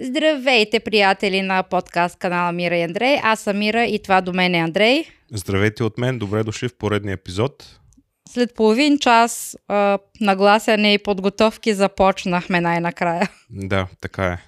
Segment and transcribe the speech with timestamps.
[0.00, 3.18] Здравейте, приятели на подкаст канала Мира и Андрей.
[3.22, 5.04] Аз съм Мира и това до мен е Андрей.
[5.32, 7.80] Здравейте от мен, добре дошли в поредния епизод.
[8.28, 13.30] След половин час а, нагласяне и подготовки започнахме най-накрая.
[13.50, 14.38] Да, така е.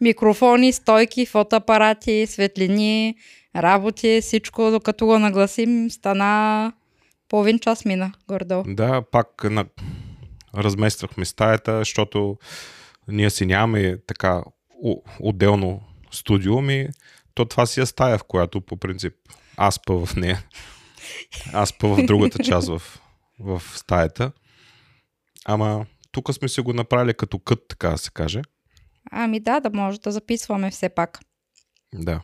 [0.00, 3.14] Микрофони, стойки, фотоапарати, светлини,
[3.56, 6.72] работи, всичко, докато го нагласим, стана
[7.28, 8.64] половин час мина, гордо.
[8.66, 9.64] Да, пак на...
[10.56, 12.38] размествахме стаята, защото
[13.08, 14.42] ние си нямаме така
[15.20, 16.88] отделно студио, ми
[17.34, 19.14] то това си е стая, в която по принцип
[19.56, 20.44] аз спа в нея.
[21.52, 22.82] Аз спа в другата част в,
[23.38, 24.32] в стаята.
[25.44, 28.42] Ама тук сме си го направили като кът, така да се каже.
[29.10, 31.20] Ами да, да може да записваме все пак.
[31.94, 32.20] Да.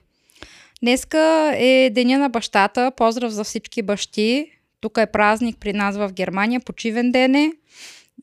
[0.82, 2.92] Днеска е Деня на бащата.
[2.96, 4.52] Поздрав за всички бащи.
[4.80, 6.60] Тук е празник при нас в Германия.
[6.60, 7.52] Почивен ден е.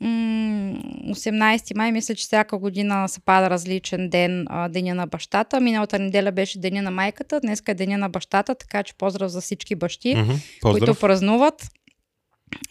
[0.01, 5.61] 18 май, мисля, че всяка година се пада различен ден, деня на бащата.
[5.61, 9.41] Миналата неделя беше деня на майката, днес е деня на бащата, така че поздрав за
[9.41, 11.67] всички бащи, mm-hmm, които празнуват.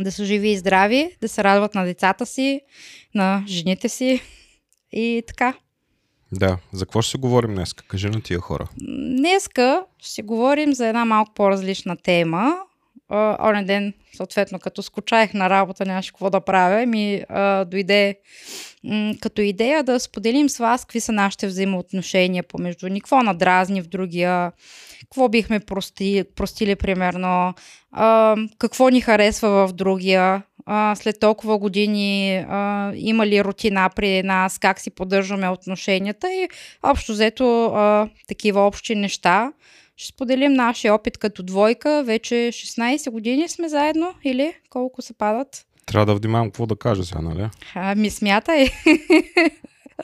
[0.01, 2.61] Да са живи и здрави, да се радват на децата си,
[3.15, 4.21] на жените си
[4.93, 5.55] и така.
[6.33, 7.73] Да, за какво ще се говорим днес?
[7.73, 8.69] Кажи на тия хора.
[9.19, 12.57] Днеска ще си говорим за една малко по-различна тема
[13.11, 18.19] онен ден, съответно, като скучаех на работа, нямаше какво да правя, ми а, дойде
[18.85, 23.83] м- като идея да споделим с вас какви са нашите взаимоотношения помежду ни, какво надразни
[23.83, 24.53] в другия,
[25.01, 27.55] какво бихме прости, простили примерно,
[27.93, 34.23] а, какво ни харесва в другия, а, след толкова години а, има ли рутина при
[34.23, 36.49] нас, как си поддържаме отношенията и
[36.83, 39.53] общо взето а, такива общи неща.
[40.01, 42.03] Ще споделим нашия опит като двойка.
[42.05, 45.67] Вече 16 години сме заедно или колко се падат?
[45.87, 47.49] Трябва да внимавам какво да кажа сега, нали?
[47.75, 48.69] Ами смятай.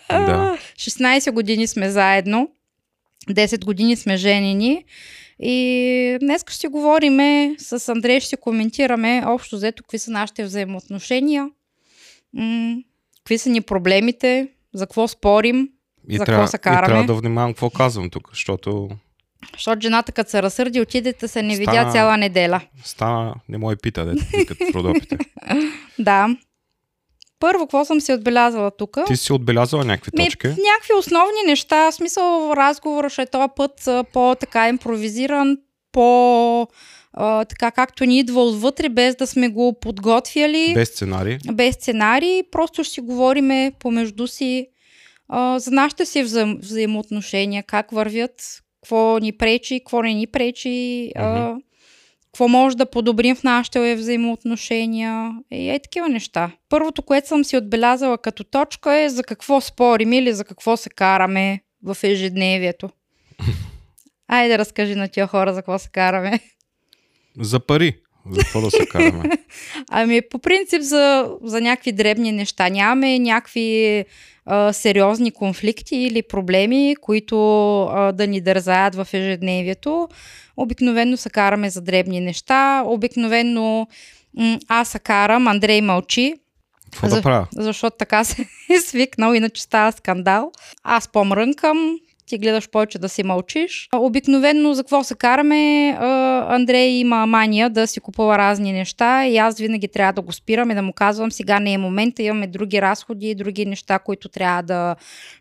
[0.08, 0.58] Да.
[0.76, 2.50] 16 години сме заедно.
[3.30, 4.84] 10 години сме женени.
[5.38, 7.18] И днес ще си говорим
[7.58, 11.50] с Андрей, ще си коментираме общо взето какви са нашите взаимоотношения,
[12.32, 12.76] м-
[13.16, 15.68] какви са ни проблемите, за какво спорим,
[16.08, 16.84] и за трябва, какво се караме.
[16.84, 18.88] И трябва да внимавам какво казвам тук, защото
[19.52, 22.60] защото жената като се разсърди, отидете се не видя цяла неделя.
[22.84, 25.18] Стана, не му пита, да викат в Родопите.
[25.98, 26.36] да.
[27.40, 28.98] Първо, какво съм си отбелязала тук?
[29.06, 30.46] Ти си отбелязала някакви Ми, точки?
[30.46, 31.90] Някакви основни неща.
[31.90, 35.56] В смисъл, разговора ще е този път по-така импровизиран,
[35.92, 36.68] по
[37.12, 40.72] а, така както ни идва отвътре, без да сме го подготвяли.
[40.74, 41.38] Без сценарий.
[41.52, 42.42] Без сценарий.
[42.52, 44.66] Просто ще си говориме помежду си
[45.28, 50.68] а, за нашите си взаим, взаимоотношения, как вървят, какво ни пречи, какво не ни пречи,
[50.68, 51.56] mm-hmm.
[51.56, 51.56] а,
[52.26, 56.50] какво може да подобрим в нашите взаимоотношения и е такива неща.
[56.68, 60.90] Първото, което съм си отбелязала като точка е за какво спорим или за какво се
[60.90, 62.88] караме в ежедневието.
[64.28, 66.40] Айде да разкажи на тия хора за какво се караме.
[67.40, 67.96] За пари.
[68.30, 69.30] За какво да се караме?
[69.90, 72.68] ами, по принцип, за, за някакви дребни неща.
[72.68, 74.04] Нямаме някакви
[74.46, 77.36] а, сериозни конфликти или проблеми, които
[77.82, 80.08] а, да ни дързаят в ежедневието.
[80.56, 82.82] Обикновено се караме за дребни неща.
[82.86, 83.86] Обикновено
[84.36, 86.34] м- аз се карам, Андрей мълчи.
[86.92, 87.46] Какво да правя?
[87.56, 90.52] Защото така се е свикнал, иначе става скандал.
[90.82, 93.88] Аз помрънкам, ти гледаш повече да си мълчиш.
[93.96, 95.90] Обикновенно за какво се караме,
[96.48, 100.70] Андрей има мания да си купува разни неща и аз винаги трябва да го спирам
[100.70, 104.62] и да му казвам, сега не е момента, имаме други разходи други неща, които трябва
[104.62, 104.96] да,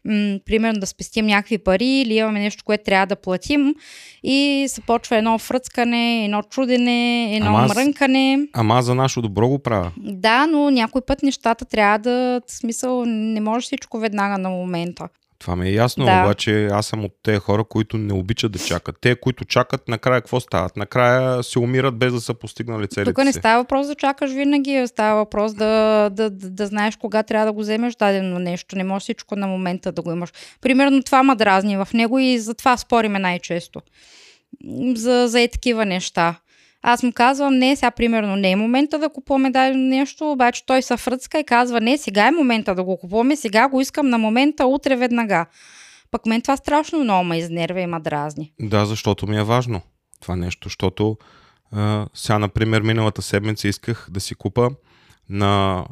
[0.06, 3.76] м- примерно да спестим някакви пари или имаме нещо, което трябва да платим
[4.24, 8.48] и се почва едно фръцкане, едно чудене, едно ама мрънкане.
[8.54, 9.92] Ама за нашо добро го правя.
[9.98, 15.08] Да, но някой път нещата трябва да, в смисъл, не може всичко веднага на момента.
[15.44, 16.24] Това ми е ясно, да.
[16.24, 18.96] обаче аз съм от тези хора, които не обичат да чакат.
[19.02, 20.78] Те, които чакат, накрая какво стават?
[20.78, 24.88] Накрая се умират без да са постигнали целите Тук не става въпрос да чакаш винаги,
[24.88, 28.76] става въпрос да, да, да, да знаеш кога трябва да го вземеш дадено нещо.
[28.76, 30.30] Не можеш всичко на момента да го имаш.
[30.62, 33.81] Примерно това ма дразни в него и затова спориме най-често.
[34.95, 36.36] За, за е такива неща.
[36.83, 40.81] Аз му казвам, не, сега примерно не е момента да купуваме дадено нещо, обаче той
[40.81, 44.18] се фръцка и казва, не, сега е момента да го купуваме, сега го искам на
[44.18, 45.45] момента, утре веднага.
[46.12, 48.53] Пък мен това страшно много ме изнервя и ма дразни.
[48.59, 49.81] Да, защото ми е важно
[50.21, 51.18] това нещо, защото
[51.71, 54.69] а, сега, например, миналата седмица исках да си купа
[55.30, 55.85] на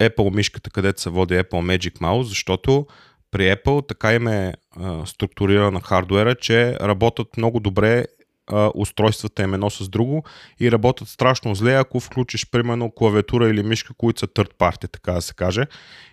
[0.00, 2.86] Apple мишката, където се води Apple Magic Mouse, защото
[3.30, 8.04] при Apple така им е а, структурирана хардуера, че работят много добре
[8.46, 10.24] а, устройствата им едно с друго
[10.60, 15.12] и работят страшно зле, ако включиш примерно клавиатура или мишка, които са third party, така
[15.12, 15.66] да се каже.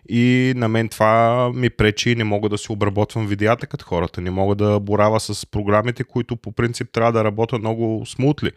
[0.09, 4.21] И на мен това ми пречи и не мога да си обработвам видеята като хората.
[4.21, 8.51] Не мога да борава с програмите, които по принцип трябва да работят много смутли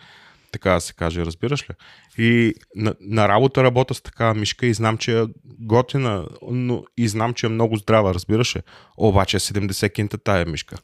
[0.53, 1.75] така да се каже, разбираш ли?
[2.19, 7.09] И на, на работа работя с такава мишка и знам, че е готина, но и
[7.09, 8.61] знам, че е много здрава, разбираш ли?
[8.97, 10.77] Обаче 70 кинта тая мишка.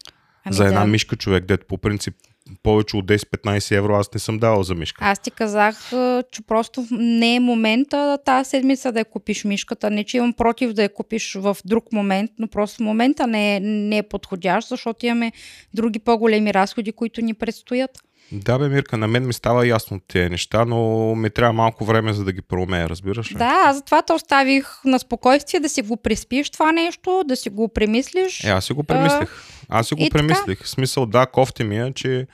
[0.45, 0.87] Ами за една да.
[0.87, 2.15] мишка човек, дето по принцип
[2.63, 5.05] повече от 10-15 евро аз не съм давал за мишка.
[5.05, 5.91] Аз ти казах,
[6.33, 9.91] че просто не е момента тази седмица да я купиш мишката.
[9.91, 13.61] Не, че имам против да я купиш в друг момент, но просто момента не е,
[13.61, 15.33] не е подходящ, защото имаме
[15.75, 17.91] други по-големи разходи, които ни предстоят.
[18.33, 22.13] Да, бе, Мирка, на мен ми става ясно тези неща, но ми трябва малко време,
[22.13, 23.39] за да ги проумея, разбираш ли?
[23.39, 27.69] Да, затова те оставих на спокойствие да си го приспиш това нещо, да си го
[27.69, 28.45] премислиш.
[28.45, 29.31] Е, аз си го премислих.
[29.69, 30.59] Аз си го премислих.
[30.59, 30.65] Така?
[30.65, 32.27] В смисъл, да, кофти ми е, че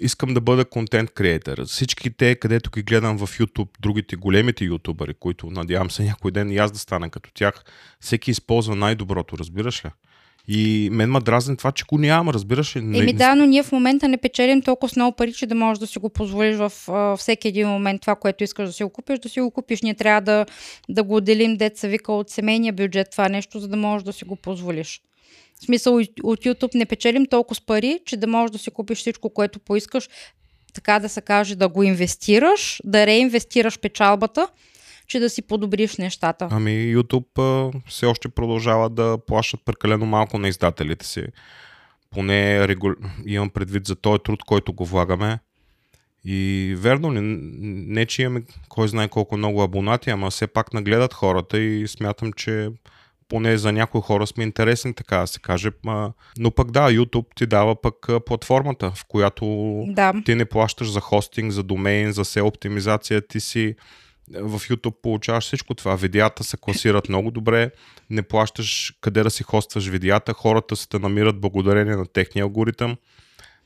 [0.00, 1.64] искам да бъда контент креатор.
[1.64, 6.50] Всички те, където ги гледам в YouTube, другите големите ютубъри, които надявам се някой ден
[6.50, 7.64] и аз да стана като тях,
[8.00, 9.90] всеки използва най-доброто, разбираш ли?
[10.52, 12.78] И мен ма дразни това, че го нямам, разбираш ли?
[12.78, 15.86] Еми да, но ние в момента не печелим толкова много пари, че да можеш да
[15.86, 19.18] си го позволиш в uh, всеки един момент това, което искаш да си го купиш,
[19.18, 19.82] да си го купиш.
[19.82, 20.46] Ние трябва да,
[20.88, 24.24] да го отделим, деца вика, от семейния бюджет това нещо, за да можеш да си
[24.24, 25.00] го позволиш.
[25.60, 28.98] В смисъл от YouTube не печелим толкова с пари, че да можеш да си купиш
[28.98, 30.08] всичко, което поискаш,
[30.74, 34.48] така да се каже, да го инвестираш, да реинвестираш печалбата
[35.10, 36.48] че да си подобриш нещата.
[36.50, 41.24] Ами YouTube а, все още продължава да плащат прекалено малко на издателите си.
[42.10, 42.88] Поне регу...
[43.26, 45.38] имам предвид за този труд, който го влагаме.
[46.24, 51.14] И верно ли, не че имаме кой знае колко много абонати, ама все пак нагледат
[51.14, 52.68] хората и смятам, че
[53.28, 55.70] поне за някои хора сме интересни, така да се каже.
[56.38, 59.44] Но пък да, YouTube ти дава пък платформата, в която
[59.88, 60.12] да.
[60.24, 63.74] ти не плащаш за хостинг, за домейн, за се оптимизация, ти си
[64.34, 65.96] в YouTube получаваш всичко това.
[65.96, 67.70] Видеята се класират много добре,
[68.10, 72.96] не плащаш къде да си хостваш видеята, хората се те намират благодарение на техния алгоритъм.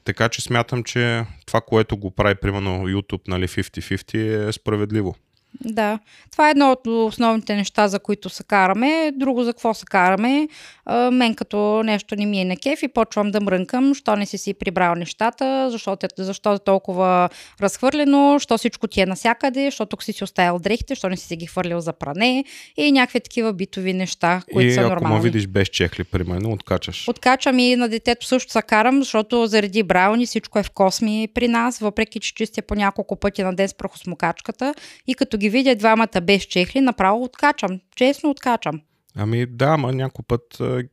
[0.05, 5.17] Така че смятам, че това, което го прави, примерно YouTube, нали, 50-50 е справедливо.
[5.61, 5.99] Да,
[6.33, 9.13] това е едно от основните неща, за които се караме.
[9.17, 10.49] Друго за какво се караме.
[10.87, 14.27] А, мен като нещо не ми е на кеф и почвам да мрънкам, що не
[14.27, 17.29] си си прибрал нещата, защото, защо е толкова
[17.61, 21.27] разхвърлено, що всичко ти е насякъде, що тук си си оставил дрехите, що не си
[21.27, 22.45] си ги хвърлил за пране
[22.77, 25.05] и някакви такива битови неща, които и са нормални.
[25.05, 27.09] ако ме видиш без чехли, примерно, откачаш.
[27.09, 31.49] Откачам и на детето също се карам, защото заради брауни всичко е в косми при
[31.49, 34.75] нас, въпреки че чистя по няколко пъти на ден с прахосмокачката
[35.07, 37.81] и като ги видя двамата без чехли, направо откачам.
[37.97, 38.81] Честно откачам.
[39.17, 40.87] Ами да, ама някой път, в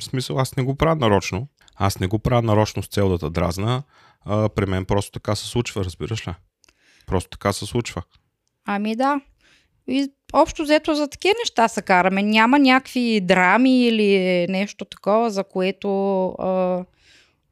[0.00, 1.48] смисъл, аз не го правя нарочно.
[1.76, 3.82] Аз не го правя нарочно с цел да дразна.
[4.24, 6.32] А, при мен просто така се случва, разбираш ли?
[7.06, 8.02] Просто така се случва.
[8.64, 9.20] Ами да.
[9.88, 12.22] И общо взето за такива неща се караме.
[12.22, 16.84] Няма някакви драми или нещо такова, за което а,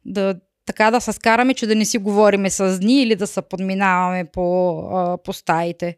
[0.05, 3.43] да така да се скараме, че да не си говориме с дни или да се
[3.43, 5.96] подминаваме по, а, по стаите.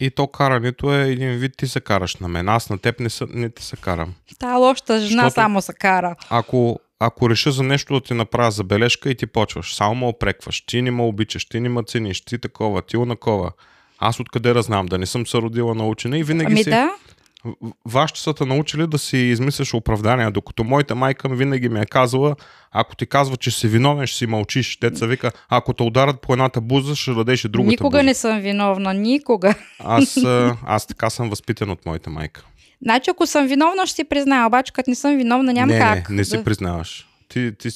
[0.00, 2.48] И то карането е един вид ти се караш на мен.
[2.48, 4.14] Аз на теб не, са, не те се карам.
[4.38, 6.16] Та лошата жена Защото само се кара.
[6.30, 10.60] Ако, ако реша за нещо да ти направя забележка и ти почваш, само ме опрекваш,
[10.66, 13.50] ти не ме обичаш, ти не ме цениш, ти такова, ти онакова.
[13.98, 16.70] Аз откъде да знам, да не съм се родила научена и винаги ами си...
[16.70, 16.90] Да.
[17.84, 22.36] Вашите са те научили да си измисляш оправдания, докато моята майка винаги ми е казала,
[22.72, 24.78] ако ти казва, че си виновен, ще си мълчиш.
[24.78, 28.02] Деца вика, ако те ударят по едната буза, ще дадеш и другата Никога буза.
[28.02, 29.54] не съм виновна, никога.
[29.78, 30.16] Аз,
[30.66, 32.44] аз така съм възпитан от моята майка.
[32.82, 36.10] Значи, ако съм виновна, ще си призная, обаче като не съм виновна, няма не, как.
[36.10, 37.06] Не, не си признаваш.
[37.28, 37.68] Ти, ти...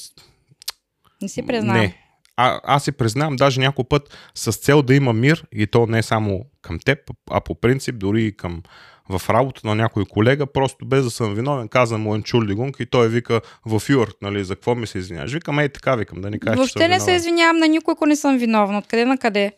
[1.21, 1.81] Не си признавам.
[1.81, 1.95] Не.
[2.37, 6.03] А, аз си признавам даже някой път с цел да има мир и то не
[6.03, 6.99] само към теб,
[7.31, 8.61] а по принцип дори и към
[9.09, 13.09] в работа на някой колега, просто без да съм виновен, казвам му Енчулдигунг и той
[13.09, 15.33] вика в Юр, нали, за какво ми се извиняваш?
[15.33, 18.15] Викам, ей така, викам, да ни кажеш, Въобще не се извинявам на никой, ако не
[18.15, 18.77] съм виновна.
[18.77, 19.51] Откъде на къде?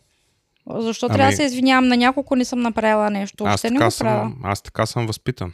[0.70, 1.16] Защо ами...
[1.16, 3.44] трябва да се извинявам на няколко, не съм направила нещо?
[3.44, 5.54] Аз така, не го съм, аз така съм възпитан.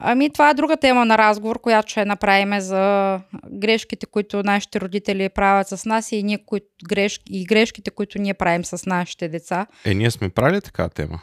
[0.00, 5.28] Ами това е друга тема на разговор, която ще направим за грешките, които нашите родители
[5.28, 9.66] правят с нас и, ние, които, грешки, и грешките, които ние правим с нашите деца.
[9.84, 11.20] Е, ние сме правили така тема.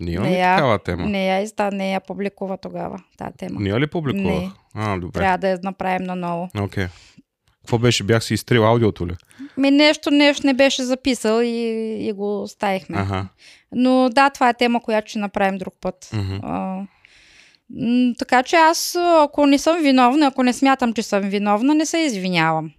[0.00, 1.06] Ние имаме я, такава тема.
[1.06, 3.60] Не я изда, не я публикува тогава, тази тема.
[3.60, 4.34] Ние ли публикувах?
[4.34, 4.50] Не.
[4.74, 5.20] А, добре.
[5.20, 6.50] Трябва да я направим наново.
[6.58, 6.84] Окей.
[6.84, 6.88] Okay.
[7.60, 8.04] Какво беше?
[8.04, 9.14] Бях си изтрил аудиото ли?
[9.56, 11.58] Ми нещо, нещо не беше записал и,
[12.08, 12.98] и го оставихме.
[12.98, 13.28] Ага.
[13.72, 16.04] Но да, това е тема, която ще направим друг път.
[16.04, 16.40] Uh-huh.
[16.42, 16.82] А,
[17.70, 21.86] м- така че аз, ако не съм виновна, ако не смятам, че съм виновна, не
[21.86, 22.70] се извинявам.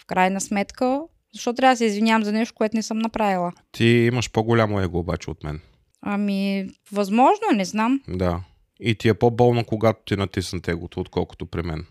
[0.00, 1.00] В крайна сметка,
[1.34, 3.52] Защо трябва да се извинявам за нещо, което не съм направила?
[3.72, 5.60] Ти имаш по-голямо его обаче от мен.
[6.02, 8.00] Ами, възможно, е, не знам.
[8.08, 8.40] Да.
[8.80, 11.86] И ти е по-болно, когато ти натиснат егото, отколкото при мен.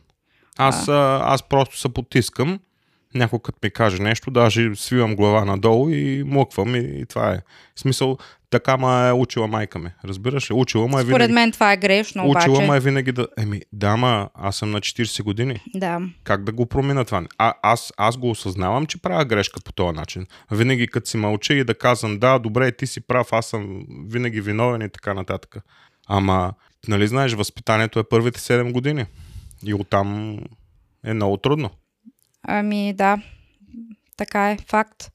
[0.57, 1.21] Аз, а.
[1.23, 2.59] аз просто се потискам,
[3.13, 7.41] някой като ми каже нещо, даже свивам глава надолу и млъквам и, и това е.
[7.75, 8.17] В смисъл,
[8.49, 9.89] така ма е учила майка ми.
[10.05, 10.55] Разбираш ли?
[10.55, 11.33] Учила ма е Според винаги...
[11.33, 12.67] мен това е грешно, Учила обаче.
[12.67, 13.27] ма е винаги да...
[13.37, 15.59] Еми, да, ма, аз съм на 40 години.
[15.75, 16.01] Да.
[16.23, 17.25] Как да го променя това?
[17.37, 20.25] А, аз, аз го осъзнавам, че правя грешка по този начин.
[20.51, 24.41] Винаги като си мълча и да казвам, да, добре, ти си прав, аз съм винаги
[24.41, 25.55] виновен и така нататък.
[26.07, 26.53] Ама,
[26.87, 29.05] нали знаеш, възпитанието е първите 7 години.
[29.65, 30.39] И оттам
[31.05, 31.69] е много трудно.
[32.43, 33.17] Ами да,
[34.17, 35.11] така е, факт.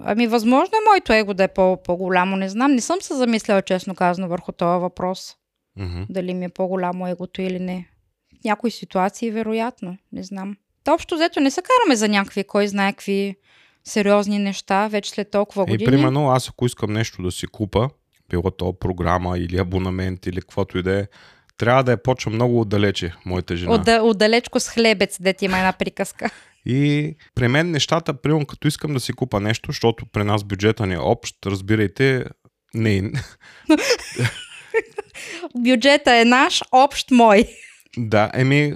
[0.00, 2.72] Ами възможно е моето его да е по- по-голямо, не знам.
[2.72, 5.34] Не съм се замисляла, честно казано, върху този въпрос.
[5.76, 6.02] Мгм.
[6.08, 7.88] Дали ми е по-голямо егото или не.
[8.32, 10.56] В някои ситуации, вероятно, не знам.
[10.84, 13.36] Та общо взето не се караме за някакви, кой знае какви
[13.84, 15.86] сериозни неща, вече след толкова И години.
[15.86, 17.88] примерно, аз ако искам нещо да си купа,
[18.30, 21.06] било то програма или абонамент или каквото и да е,
[21.58, 23.72] трябва да я почва много отдалече, моята жена.
[23.74, 26.30] Отда, отдалечко с хлебец, дете има една приказка.
[26.66, 30.86] И при мен нещата, примерно като искам да си купа нещо, защото при нас бюджета
[30.86, 32.24] ни е общ, разбирайте,
[32.74, 33.02] не,
[35.58, 37.44] Бюджета е наш, общ мой.
[37.96, 38.74] да, еми,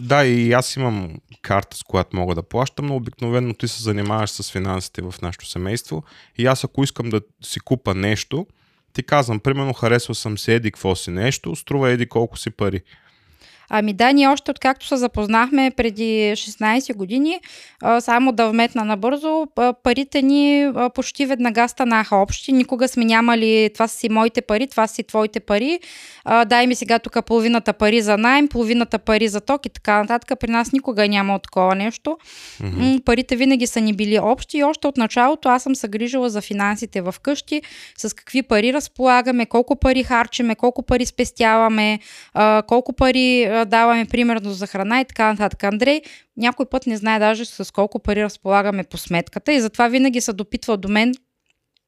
[0.00, 4.30] да, и аз имам карта, с която мога да плащам, но обикновено ти се занимаваш
[4.30, 6.04] с финансите в нашето семейство
[6.38, 8.46] и аз ако искам да си купа нещо,
[8.92, 12.80] ти казвам, примерно харесва съм си еди какво си нещо, струва еди колко си пари.
[13.74, 17.40] Ами да, ние още откакто се запознахме преди 16 години,
[18.00, 19.46] само да вметна набързо,
[19.82, 22.52] парите ни почти веднага станаха общи.
[22.52, 25.80] Никога сме нямали това си моите пари, това си твоите пари.
[26.46, 30.38] Дай ми сега тук половината пари за найем, половината пари за ток и така нататък.
[30.40, 32.18] При нас никога няма такова нещо.
[32.60, 36.30] М, Парите винаги са ни били общи и още от началото аз съм се грижила
[36.30, 37.62] за финансите в къщи,
[37.98, 41.98] с какви пари разполагаме, колко пари харчиме, колко пари спестяваме,
[42.66, 45.64] колко пари даваме примерно за храна и така нататък.
[45.64, 46.00] Андрей
[46.36, 50.32] някой път не знае даже с колко пари разполагаме по сметката и затова винаги се
[50.32, 51.14] допитва до мен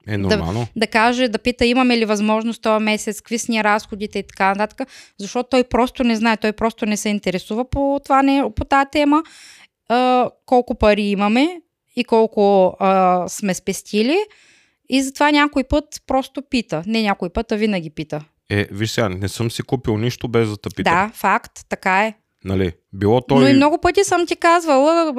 [0.09, 0.67] Е нормално.
[0.77, 4.55] да каже, да пита имаме ли възможност този месец, какви са ни разходите и така
[4.55, 4.89] нататък,
[5.19, 8.89] защото той просто не знае, той просто не се интересува по, това, не, по тази
[8.93, 9.23] тема,
[9.89, 11.61] а, колко пари имаме
[11.97, 14.19] и колко а, сме спестили
[14.89, 16.83] и затова някой път просто пита.
[16.87, 18.25] Не някой път, а винаги пита.
[18.51, 20.95] Е, виж сега, не съм си купил нищо без да те питам.
[20.95, 22.15] Да, факт, така е.
[22.47, 22.73] Нали?
[22.93, 23.41] Било той...
[23.41, 25.15] Но и много пъти съм ти казвала,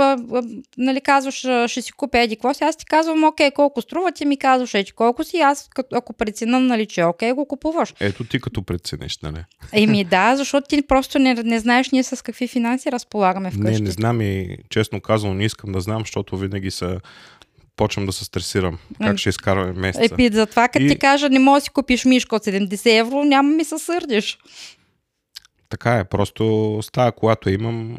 [0.78, 1.36] нали казваш,
[1.68, 4.74] ще си купя еди какво си, аз ти казвам, окей, колко струва, ти ми казваш,
[4.74, 7.94] еди колко си, аз ако прецена, нали, че е окей, го купуваш.
[8.00, 9.44] Ето ти като прецениш, нали?
[9.74, 13.82] Еми да, защото ти просто не, не знаеш ние с какви финанси разполагаме вкъщи.
[13.82, 16.98] Не, не знам и честно казвам, не искам да знам, защото винаги се
[17.76, 18.78] почвам да се стресирам.
[19.04, 20.14] Как ще изкарваме месеца.
[20.14, 23.24] Епи, затова като И- ти кажа, не можеш да си купиш мишка от 70 евро,
[23.24, 24.38] няма ми се сърдиш.
[25.70, 27.98] Така е, просто с тази, която имам,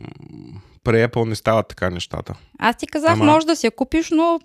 [0.84, 2.34] при Apple не стават така нещата.
[2.58, 4.40] Аз ти казах, Ама- може да си я купиш, но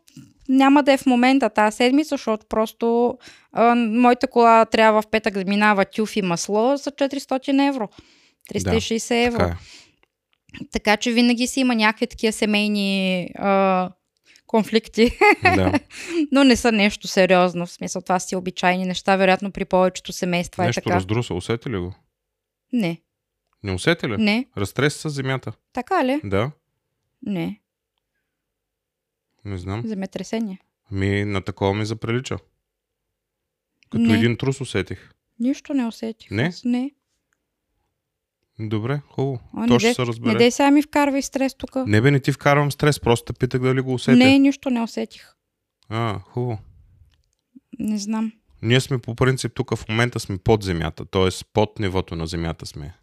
[0.49, 3.17] няма да е в момента тази седмица, защото просто
[3.53, 7.89] а, моята кола трябва в петък да минава тюф и масло за 400 евро.
[8.53, 9.37] 360 евро.
[9.39, 9.57] Така е.
[10.71, 13.89] Така че винаги си има някакви такива семейни а,
[14.51, 15.11] конфликти,
[15.55, 15.79] Да.
[16.31, 17.65] но не са нещо сериозно.
[17.65, 20.95] В смисъл, това си обичайни неща, вероятно при повечето семейства Нещо е така.
[20.95, 21.93] раздруса, усети ли го?
[22.73, 23.01] Не,
[23.63, 24.17] Не усети ли?
[24.17, 24.45] не.
[24.57, 25.53] Разтрес с земята.
[25.73, 26.21] Така ли?
[26.23, 26.51] Да,
[27.21, 27.61] Не.
[29.45, 29.83] не знам.
[29.85, 30.59] Земетресение.
[30.91, 32.37] Ми на такова ми заприлича.
[33.89, 34.13] Като Не.
[34.13, 35.11] един трус усетих.
[35.39, 36.31] Нищо не усетих.
[36.31, 36.51] Не?
[36.65, 36.91] Не.
[38.61, 39.39] Добре, хубаво.
[39.53, 40.35] А, То не ще де- се Не разбере.
[40.35, 41.75] дей сега ми вкарвай стрес тук.
[41.77, 44.17] Не бе, не ти вкарвам стрес, просто те питах дали го усетя.
[44.17, 45.33] Не, нищо не усетих.
[45.89, 46.59] А, хубаво.
[47.79, 48.31] Не знам.
[48.61, 51.29] Ние сме по принцип тук в момента сме под земята, т.е.
[51.53, 52.93] под нивото на земята сме.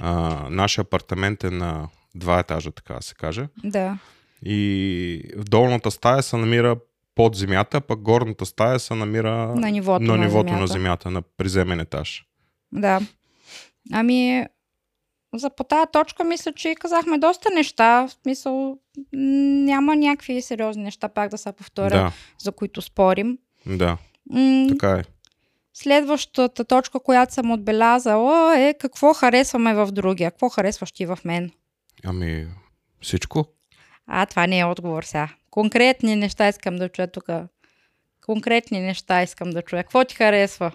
[0.00, 0.10] А,
[0.50, 3.48] нашия апартамент е на два етажа, така да се каже.
[3.64, 3.98] Да.
[4.44, 6.76] И в долната стая се намира
[7.14, 10.60] под земята, пък горната стая се намира На нивото на, на нивото земята.
[10.60, 12.24] на земята, на приземен етаж.
[12.72, 13.00] Да.
[13.92, 14.46] Ами,
[15.38, 18.06] за по тази точка мисля, че казахме доста неща.
[18.06, 18.78] В смисъл,
[19.12, 23.38] няма някакви сериозни неща, пак да се повторя, Да, за които спорим.
[23.66, 23.96] да,
[24.30, 25.02] М, така е.
[25.74, 30.30] Следващата точка, която съм отбелязала е какво харесваме в другия.
[30.30, 31.50] Какво харесваш ти в мен?
[32.04, 32.46] Ами,
[33.02, 33.44] всичко.
[34.06, 35.28] А, това не е отговор сега.
[35.50, 37.24] Конкретни неща искам да чуя тук.
[38.26, 39.82] Конкретни неща искам да чуя.
[39.82, 40.72] Какво ти харесва?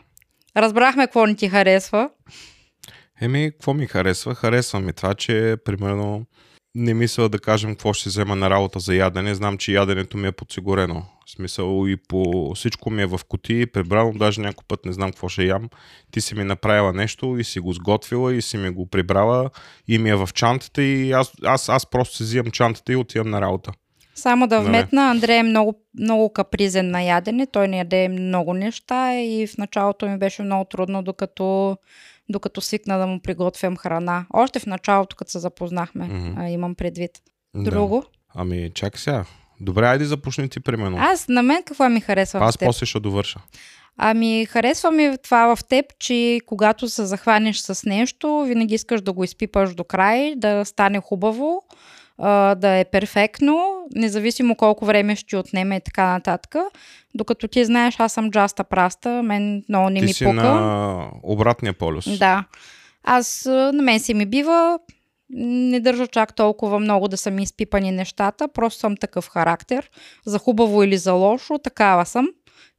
[0.58, 2.10] Разбрахме какво не ти харесва.
[3.22, 4.36] Еми, какво ми харесва?
[4.36, 6.26] Харесва ми това, че примерно
[6.76, 9.36] не мисля да кажем какво ще взема на работа за ядене.
[9.36, 11.04] Знам, че яденето ми е подсигурено.
[11.26, 15.12] В смисъл и по всичко ми е в кутии, прибрано, даже някой път не знам
[15.12, 15.70] какво ще ям.
[16.12, 19.50] Ти си ми направила нещо и си го сготвила и си ми го прибрала
[19.88, 23.30] и ми е в чантата и аз, аз, аз просто си взимам чантата и отивам
[23.30, 23.72] на работа.
[24.16, 24.68] Само да Нали?
[24.68, 27.48] вметна, Андрей е много, много капризен на ядене.
[27.48, 31.78] Той не яде много неща и в началото ми беше много трудно, докато,
[32.30, 34.26] докато свикна да му приготвям храна.
[34.34, 37.12] Още в началото, като се запознахме, а, имам предвид.
[37.56, 37.72] Да.
[37.72, 38.04] Друго?
[38.36, 39.26] Ами, чакай сега.
[39.62, 40.98] Добре, айде започни ти, примерно.
[41.00, 42.68] Аз, на мен какво ми харесва Аз в теб?
[42.68, 43.40] после ще довърша.
[43.98, 49.14] Ами, харесва ми това в теб, че когато се захванеш с нещо, винаги искаш да
[49.14, 51.62] го изпипаш до край, да стане хубаво,
[52.20, 56.56] а, да е перфектно, независимо колко време ще отнеме и така нататък.
[57.16, 60.36] Докато ти знаеш, аз съм джаста праста, мен много не ти ми си пука.
[60.36, 62.18] на обратния полюс.
[62.18, 62.46] Да.
[63.04, 64.80] Аз, на мен си ми бива,
[65.30, 69.90] не държа чак толкова много да са ми изпипани нещата, просто съм такъв характер.
[70.26, 72.28] За хубаво или за лошо, такава съм.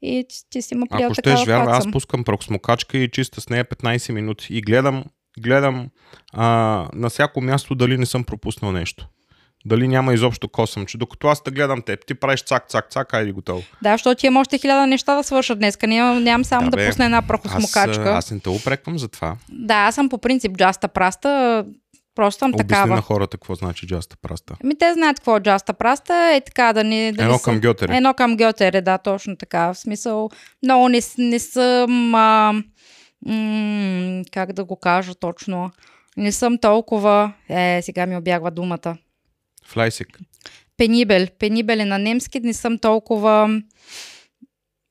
[0.02, 3.48] И ти, ти си ма приел Ако ще вярва, аз пускам проксмокачка и чиста с
[3.48, 5.04] нея 15 минути и гледам,
[5.40, 5.88] гледам
[6.32, 6.44] а,
[6.94, 9.08] на всяко място дали не съм пропуснал нещо.
[9.66, 10.98] Дали няма изобщо косъмче.
[10.98, 13.62] Докато аз те гледам теб, ти правиш цак, цак, цак, айде готово.
[13.82, 15.78] Да, защото имам още хиляда неща да свърша днес.
[15.82, 16.88] Нямам, нямам само Да, да, бе.
[16.88, 18.02] пусна една Аз, прахосмокачка.
[18.04, 19.36] а, аз не те упреквам за това.
[19.48, 21.64] Да, аз съм по принцип джаста праста.
[22.14, 22.94] Просто съм Обясни такава.
[22.94, 24.54] на хората какво значи джаста праста.
[24.64, 26.32] Ми те знаят какво е джаста праста.
[26.34, 27.12] Е така да не...
[27.12, 27.96] Да Едно са- към Гьотере.
[27.96, 29.66] Едно към Гьотере, да, точно така.
[29.66, 30.30] В смисъл,
[30.62, 32.14] много не, не съм...
[32.14, 32.52] А,
[33.26, 35.70] м- как да го кажа точно?
[36.16, 37.32] Не съм толкова...
[37.48, 38.96] Е, сега ми обягва думата.
[39.70, 40.18] Флайсик.
[40.76, 41.26] Пенибел.
[41.38, 42.40] Пенибел е на немски.
[42.40, 43.62] Не съм толкова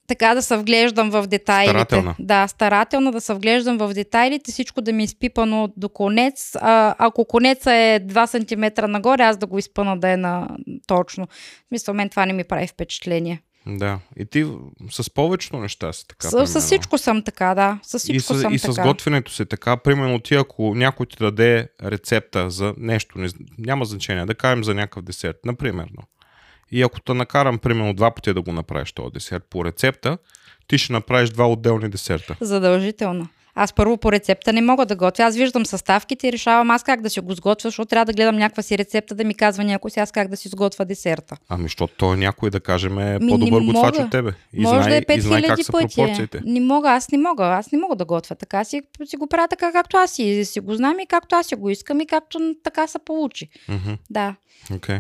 [0.09, 1.71] така да се вглеждам в детайлите.
[1.71, 2.15] Старателна.
[2.19, 6.55] Да, старателна да се вглеждам в детайлите, всичко да ми е изпипано до конец.
[6.55, 10.48] А, ако конеца е 2 см нагоре, аз да го изпъна да е на
[10.88, 11.27] точно.
[11.67, 13.41] Смисъл, мен това не ми прави впечатление.
[13.77, 13.99] Да.
[14.17, 14.45] И ти
[14.91, 16.29] с повечето неща си така.
[16.29, 17.79] С, с всичко съм така, да.
[17.83, 18.83] С И, всичко с, съм и с така.
[18.83, 19.77] готвенето си така.
[19.77, 24.73] Примерно ти, ако някой ти даде рецепта за нещо, не, няма значение, да кажем за
[24.73, 25.88] някакъв десерт, например.
[26.71, 30.17] И ако те накарам, примерно, два пъти да го направиш този десерт по рецепта,
[30.67, 32.36] ти ще направиш два отделни десерта.
[32.41, 33.27] Задължително.
[33.62, 35.24] Аз първо по рецепта не мога да готвя.
[35.24, 38.36] Аз виждам съставките и решавам аз как да си го сготвя, защото трябва да гледам
[38.36, 41.38] някаква си рецепта да ми казва някой си аз как да си сготвя десерта.
[41.50, 44.32] Ами, защото той някой, да кажем, е Ми, по-добър готвач от тебе.
[44.54, 45.95] И Може знае, да е и знае как 5000 са пъти.
[45.95, 46.41] пропорциите.
[46.45, 47.45] Не мога, аз не мога.
[47.45, 48.63] Аз не мога да готвя така.
[48.63, 51.56] Си, си го правя така, както аз си, си го знам и както аз си
[51.56, 53.50] го искам и както така се получи.
[53.69, 54.36] Мгм, Да.
[54.76, 55.00] Окей.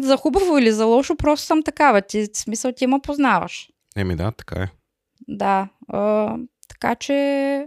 [0.00, 2.02] За хубаво или за лошо, просто съм такава.
[2.02, 3.68] Ти, в смисъл, ти ме познаваш.
[3.96, 4.68] Еми да, така е.
[5.28, 5.68] Да.
[5.88, 6.34] А,
[6.68, 7.66] така че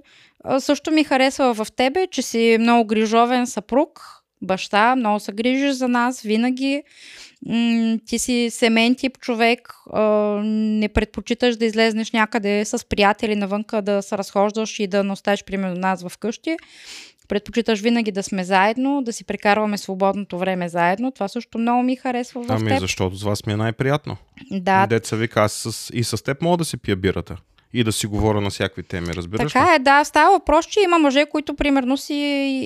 [0.60, 4.02] също ми харесва в тебе, че си много грижовен съпруг,
[4.42, 6.84] баща, много се грижиш за нас винаги.
[8.06, 9.74] Ти си семен тип човек,
[10.44, 15.44] не предпочиташ да излезнеш някъде с приятели навънка, да се разхождаш и да не оставиш
[15.44, 16.58] примерно нас вкъщи.
[17.28, 21.12] Предпочиташ винаги да сме заедно, да си прекарваме свободното време заедно.
[21.12, 22.80] Това също много ми харесва в Ами, теб.
[22.80, 24.18] защото с вас ми е най-приятно.
[24.52, 27.38] Да, Деца вика, аз с, и с теб мога да си пия бирата.
[27.74, 29.60] И да си говоря на всякакви теми, разбираш ли?
[29.60, 30.04] Така е, да.
[30.04, 32.14] Става въпрос, че има мъже, които примерно си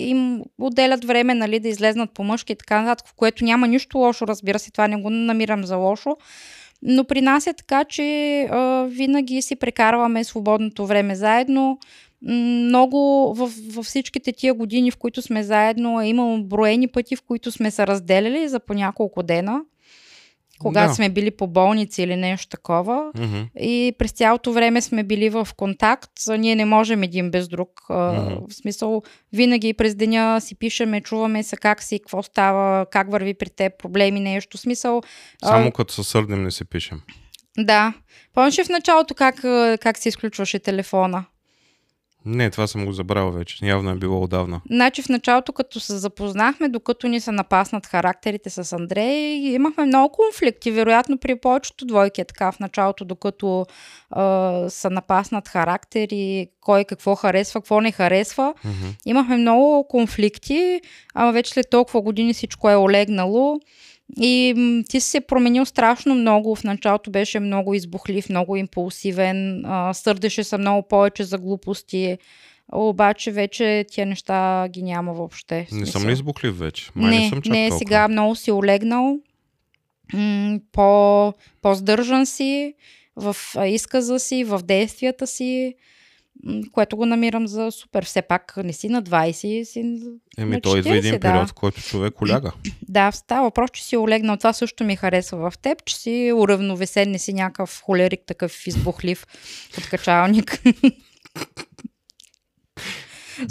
[0.08, 3.98] им отделят време, нали, да излезнат по мъжки и така нататък, в което няма нищо
[3.98, 6.18] лошо, разбира се, това не го намирам за лошо.
[6.82, 11.80] Но при нас е така, че а, винаги си прекарваме свободното време заедно.
[12.22, 17.22] Много в, във всичките тия години, в които сме заедно, е имало броени пъти, в
[17.22, 19.62] които сме се разделяли за по няколко дена.
[20.60, 20.96] Когато Да.
[20.96, 23.12] сме били по болници или нещо такова.
[23.18, 23.42] Мгм.
[23.60, 26.12] И през цялото време сме били в контакт.
[26.30, 27.70] А Ние не можем един без друг.
[27.90, 28.36] А, Мгм.
[28.50, 29.02] В смисъл,
[29.34, 33.78] винаги през деня си пишеме, чуваме се как си, какво става, как върви при теб,
[33.80, 34.58] проблеми, нещо.
[34.58, 35.02] В Смисъл,
[35.44, 37.02] а, Само като се сърдем не се пишем.
[37.58, 37.94] да.
[38.34, 41.26] Помниш в началото как, а, как се изключваше телефона?
[42.26, 43.66] Не, това съм го забрал вече.
[43.66, 44.62] Явно е било отдавна.
[44.70, 50.16] Значи в началото, като се запознахме, докато ни се напаснат характерите с Андрей, имахме много
[50.16, 50.72] конфликти.
[50.72, 53.66] Вероятно при повечето двойки е така в началото, докато
[54.10, 58.54] а, са напаснат характери, кой какво харесва, какво не харесва.
[58.66, 58.88] Мгм.
[59.06, 60.82] Имахме много конфликти,
[61.14, 63.60] ама вече след толкова години всичко е олегнало.
[64.20, 66.56] И м, ти си се променил страшно много.
[66.56, 72.18] В началото беше много избухлив, много импулсивен, а, сърдеше се много повече за глупости.
[72.72, 75.68] Обаче вече тия неща ги няма въобще.
[75.72, 76.90] Не съм ли избухлив вече?
[76.96, 77.80] Май не, не, съм чак не толкова.
[77.80, 79.20] сега много си олегнал,
[80.14, 82.74] м- по, по-здържан си
[83.16, 85.76] в изказа си, в действията си.
[86.72, 88.06] Което го намирам за супер.
[88.06, 89.80] Все пак не си на 20, си
[90.38, 91.20] Еми, на той идва 40, един да.
[91.20, 92.52] период, в който човек оляга.
[92.90, 94.38] Да, става въпрос, че си олегнал.
[94.38, 99.26] Това също ми харесва в теб, че си уравновесен, не си някакъв холерик, такъв избухлив
[99.78, 100.62] откачалник.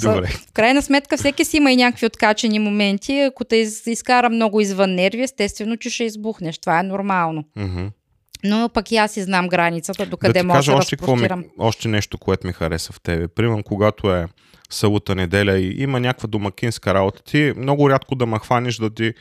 [0.02, 0.26] Добре.
[0.26, 3.20] В крайна сметка всеки си има и някакви откачени моменти.
[3.20, 6.58] Ако те из- изкара много извън нерви, естествено, че ще избухнеш.
[6.58, 7.44] Това е нормално.
[7.56, 7.86] Мгм.
[8.44, 11.88] Но пък и аз и знам границата, докъде да кажа да още, какво ми, още
[11.88, 13.28] нещо, което ми хареса в тебе.
[13.28, 14.28] Примерно, когато е
[14.70, 19.14] събота неделя и има някаква домакинска работа, ти много рядко да ме хванеш да ти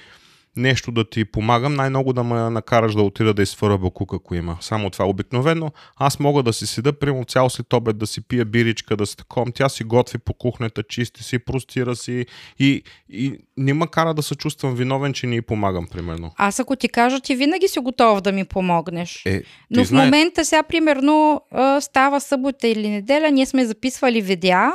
[0.58, 4.58] нещо да ти помагам, най-много да ме накараш да отида да изфъра бакук, ако има.
[4.62, 5.72] Само това обикновено.
[5.98, 9.18] Аз мога да си седа, примерно цял след обед, да си пия биричка, да си
[9.18, 9.52] таком.
[9.52, 12.26] Тя си готви по кухнята, чисти си, простира си
[12.60, 16.32] и, и не ме кара да се чувствам виновен, че ни й помагам, примерно.
[16.38, 19.22] Аз ако ти кажа, ти винаги си готов да ми помогнеш.
[19.26, 21.42] Е, Но в знае- момента сега, примерно,
[21.80, 24.72] става събота или неделя, ние сме записвали видеа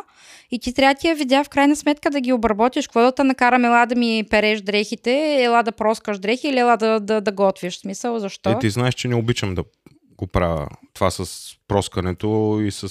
[0.50, 2.86] и ти трябва тия видеа в крайна сметка да ги обработиш.
[2.86, 6.76] Какво да те накарам, ела да ми переш дрехите, ела да проскаш дрехи или ела
[6.76, 7.78] да, да, да готвиш?
[7.78, 8.50] Смисъл, защо?
[8.50, 9.64] Е, ти знаеш, че не обичам да
[10.16, 12.88] го правя това с проскането и с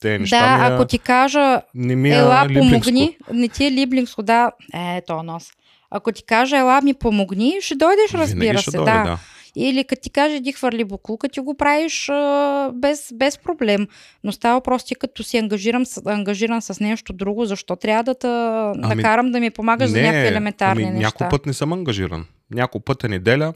[0.00, 0.40] те неща.
[0.40, 2.70] да, ми е- ако ти кажа, не ми е ела либлинско.
[2.70, 5.50] помогни, не ти е либлинско, да, е, то нос.
[5.90, 9.04] Ако ти кажа, ела ми помогни, ще дойдеш, Винаги разбира ще се, дойде, да.
[9.04, 9.18] да.
[9.58, 13.88] Или като ти каже, иди хвърли буклука, ти го правиш а, без, без проблем.
[14.24, 18.14] Но става въпрос, ти като си ангажиран, с- ангажиран с нещо друго, защо трябва да
[18.14, 21.06] те Ами, накарам да ми помагаш за някакви елементарни ами, неща?
[21.06, 22.26] Някой път не съм ангажиран.
[22.50, 23.52] Някой път е неделя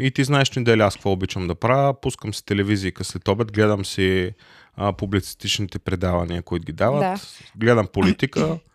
[0.00, 2.00] и ти знаеш неделя аз какво обичам да правя.
[2.00, 4.30] Пускам си телевизийка след обед, гледам си
[4.76, 7.00] а, публицистичните предавания, които ги дават.
[7.00, 7.16] Да.
[7.56, 8.58] Гледам политика.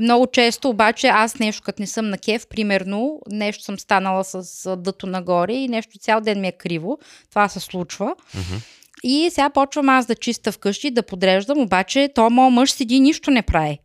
[0.00, 4.76] Много често обаче аз нещо, като не съм на кеф, примерно, нещо съм станала с
[4.76, 6.98] дъто нагоре и нещо цял ден ми е криво.
[7.30, 8.14] Това се случва.
[8.34, 8.56] Мгм.
[9.02, 13.30] И сега почвам аз да чиста вкъщи, да подреждам, обаче то моят мъж седи нищо
[13.30, 13.78] не прави.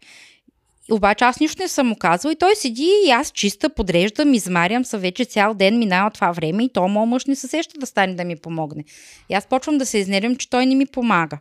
[0.91, 4.85] Обаче аз нищо не съм му казала и той седи и аз чиста, подреждам, измарям
[4.85, 7.85] се вече цял ден, минава това време и то моят мъж не се сеща да
[7.85, 8.83] стане да ми помогне.
[9.29, 11.37] И аз почвам да се изнервям, че той не ми помага.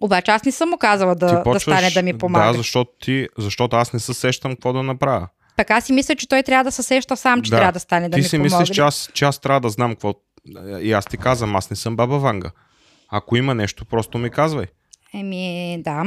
[0.00, 2.46] Обаче аз не съм му казала ти да, да почваш, стане да ми помага.
[2.46, 5.28] Да, защото, ти, защото аз не се сещам какво да направя.
[5.56, 7.56] Пък аз си мисля, че той трябва да се сеща сам, че Да.
[7.56, 8.58] трябва да стане да ти ми си помогне.
[8.58, 10.14] мислиш, че аз, че аз трябва да знам какво.
[10.80, 12.50] И аз ти казвам, аз не съм баба Ванга.
[13.08, 14.66] Ако има нещо, просто ми казвай.
[15.14, 16.04] Еми, да.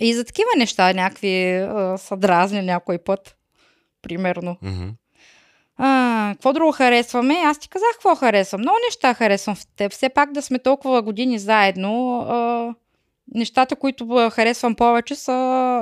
[0.00, 3.36] И за такива неща някакви а, са дразни някой път.
[4.02, 4.56] Примерно.
[4.62, 4.88] Мгм.
[5.84, 7.34] А, какво друго харесваме?
[7.44, 8.60] Аз ти казах какво харесвам.
[8.60, 9.92] Много неща харесвам в теб.
[9.92, 12.18] Все пак да сме толкова години заедно.
[12.18, 12.74] А,
[13.34, 15.32] нещата, които харесвам повече, са,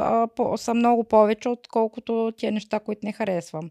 [0.02, 3.70] а, по, са много повече, отколкото тия неща, които не харесвам.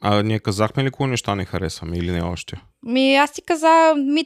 [0.00, 2.60] А ние казахме ли кои неща не харесваме или не още?
[2.82, 4.24] Ми, аз ти каза, ми,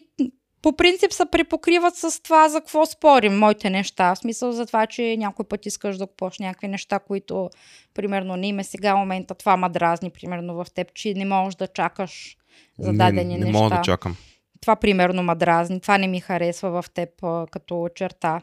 [0.62, 4.14] по принцип се припокриват с това за какво спорим, моите неща.
[4.14, 7.50] В смисъл за това, че някой път искаш да купуваш някакви неща, които,
[7.94, 11.66] примерно, не има сега момента, това ма дразни, примерно в теб, че не можеш да
[11.66, 12.36] чакаш
[12.78, 13.58] за дадени не, не неща.
[13.58, 14.16] мога да чакам.
[14.60, 15.80] Това, примерно, ма дразни.
[15.80, 17.08] Това не ми харесва в теб
[17.50, 18.40] като черта.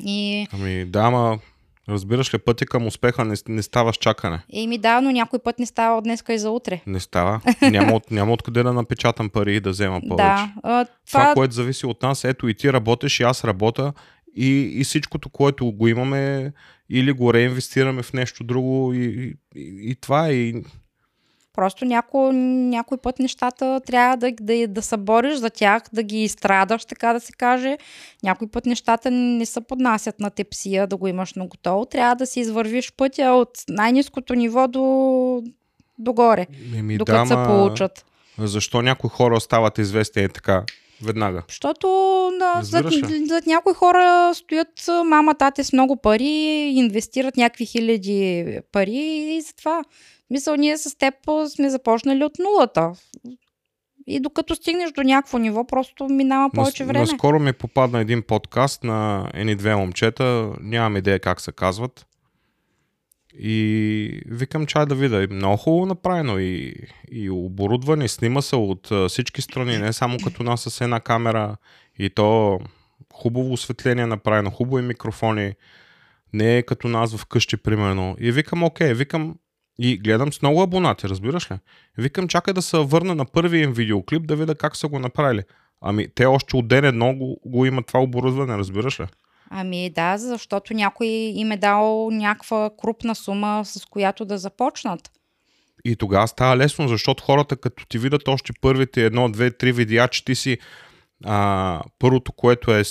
[0.00, 1.38] И, Ами да, ама
[1.88, 4.42] разбираш ли, пътя към успеха не, не става с чакане.
[4.48, 6.82] и ми да, но някой път не става от днеска и за утре.
[6.86, 7.40] Не става.
[7.62, 10.24] Няма, от, няма откъде да напечатам пари и да взема повече.
[10.24, 13.92] Да, а, Това, това, което зависи от нас, ето и ти работиш, и аз работя,
[14.36, 16.52] и, и всичкото, което го имаме,
[16.90, 20.32] или го реинвестираме в нещо друго, и, и, и, и това е.
[20.32, 20.64] И,
[21.56, 26.22] Просто няко, някой път нещата трябва да, да, да се бориш за тях, да ги
[26.24, 27.78] изстрадаш, така да се каже.
[28.22, 31.86] Някой път нещата не се поднасят на тепсия, да го имаш на готово.
[31.86, 35.42] Трябва да си извървиш пътя от най-низкото ниво до,
[35.98, 38.04] догоре, еми, докато да, се получат.
[38.38, 40.64] Защо някои хора стават известни е така
[41.02, 41.42] веднага?
[41.48, 41.86] Защото
[42.38, 42.86] да, зад,
[43.26, 49.82] зад някои хора стоят мама, тате с много пари, инвестират някакви хиляди пари и затова.
[50.30, 51.14] Мисъл, ние с теб
[51.54, 52.92] сме започнали от нулата.
[54.06, 57.00] И докато стигнеш до някакво ниво, просто минава повече време.
[57.00, 62.06] Наскоро ми попадна един подкаст на едни две момчета, нямам идея как се казват.
[63.38, 65.26] И викам чай да видя.
[65.30, 66.74] Много хубаво направено и,
[67.10, 71.56] и оборудване, снима се от всички страни, не само като нас с една камера.
[71.98, 72.60] И то
[73.12, 75.54] хубаво осветление направено, хубави микрофони.
[76.32, 78.16] Не е като нас вкъщи, примерно.
[78.20, 79.34] И викам, окей, викам,
[79.78, 81.54] и гледам с много абонати, разбираш ли?
[81.98, 85.42] Викам, чакай да се върна на първия им видеоклип, да видя как са го направили.
[85.80, 89.06] Ами, те още от ден едно го, го имат това оборудване, разбираш ли?
[89.50, 95.10] Ами да, защото някой им е дал някаква крупна сума, с която да започнат.
[95.84, 100.08] И тогава става лесно, защото хората, като ти видят още първите едно, две, три видеа,
[100.08, 100.58] че ти си
[101.24, 102.82] а, първото, което е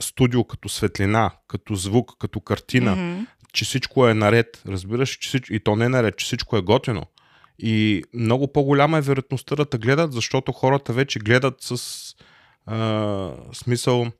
[0.00, 3.26] студио като светлина, като звук, като картина, Мгм.
[3.56, 6.62] Че всичко е наред, разбираш, че всичко, и то не е наред, че всичко е
[6.62, 7.06] готино.
[7.58, 11.74] И много по-голяма е вероятността да те гледат, защото хората вече гледат с
[12.66, 14.12] а, смисъл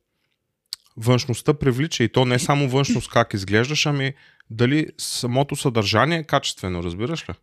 [0.96, 4.14] външността привлича и то не само външност как изглеждаш, ами
[4.50, 7.34] дали самото съдържание е качествено, разбираш ли?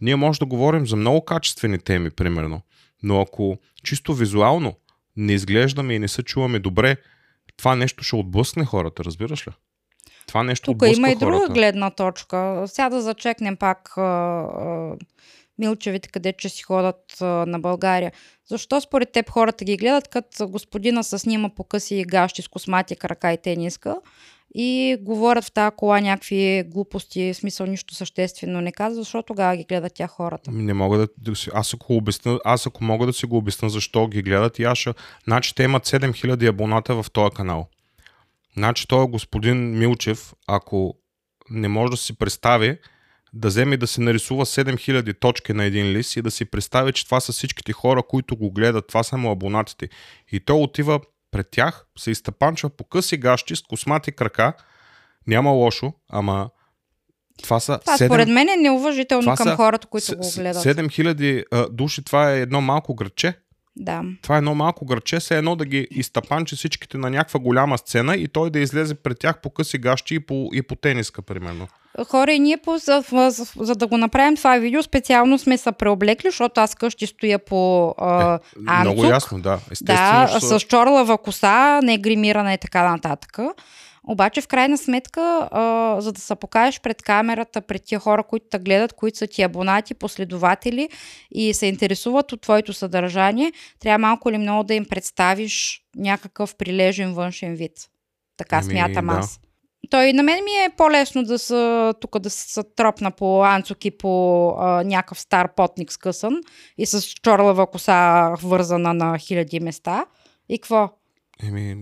[0.00, 2.62] Ние може да говорим за много качествени теми, примерно,
[3.02, 4.76] но ако чисто визуално
[5.16, 6.96] не изглеждаме и не се чуваме добре,
[7.56, 9.52] това нещо ще отблъскне хората, разбираш ли?
[10.26, 11.52] Това нещо Тук има и друга хората.
[11.52, 12.64] гледна точка.
[12.66, 14.92] Сега да зачекнем пак а, а,
[15.58, 18.12] Милчевите, къде че си ходят а, на България.
[18.48, 22.96] Защо според теб хората ги гледат, като господина се снима по къси гащи с космати
[22.96, 23.96] крака и тениска
[24.54, 29.56] и говорят в тази кола някакви глупости, в смисъл нищо съществено не казва, защо тогава
[29.56, 30.50] ги гледат тя хората?
[30.50, 31.08] Ами Не мога да,
[31.54, 34.78] аз ако обясня, аз ако мога да си го обясня защо ги гледат, и аз
[34.78, 37.68] ще, значи те имат 7000 абоната в този канал.
[38.56, 40.94] Значи той господин Милчев, ако
[41.50, 42.78] не може да си представи,
[43.32, 47.04] да вземе да се нарисува 7000 точки на един лист и да си представи, че
[47.04, 49.88] това са всичките хора, които го гледат, това са му абонатите.
[50.32, 54.52] И той отива пред тях, се изтъпанчва по къси гащи с космати крака,
[55.26, 56.50] няма лошо, ама
[57.42, 60.64] това са Това 7 според мен е неуважително това към хората, които С- го гледат.
[60.64, 63.34] 7000 а, души, това е едно малко градче.
[63.76, 64.02] Да.
[64.22, 68.16] Това е едно малко градче, се едно да ги изтъпанчи всичките на някаква голяма сцена
[68.16, 71.68] и той да излезе пред тях по къси гащи и по, и по тениска, примерно.
[72.08, 75.72] Хора, и ние по, за, за, за да го направим това видео, специално сме се
[75.72, 78.94] преоблекли, защото аз къщи стоя по а, анцук.
[78.94, 79.58] Много ясно, да.
[79.70, 83.38] Естествено, Да, са- с чорлава коса, не гримирана и така нататък.
[84.08, 88.46] Обаче, в крайна сметка, а, за да се покажеш пред камерата, пред тия хора, които
[88.50, 90.88] те гледат, които са ти абонати, последователи
[91.30, 97.14] и се интересуват от твоето съдържание, трябва малко или много да им представиш някакъв прилежен
[97.14, 97.72] външен вид.
[98.36, 99.12] Така Ами, смятам да.
[99.12, 99.40] аз.
[99.90, 103.98] Той на мен ми е по-лесно да са тук да се тропна по анцук и
[103.98, 106.40] по а, някакъв стар потник скъсан
[106.78, 110.06] и с чорлава коса вързана на хиляди места.
[110.48, 110.90] И какво?
[111.42, 111.76] Еми,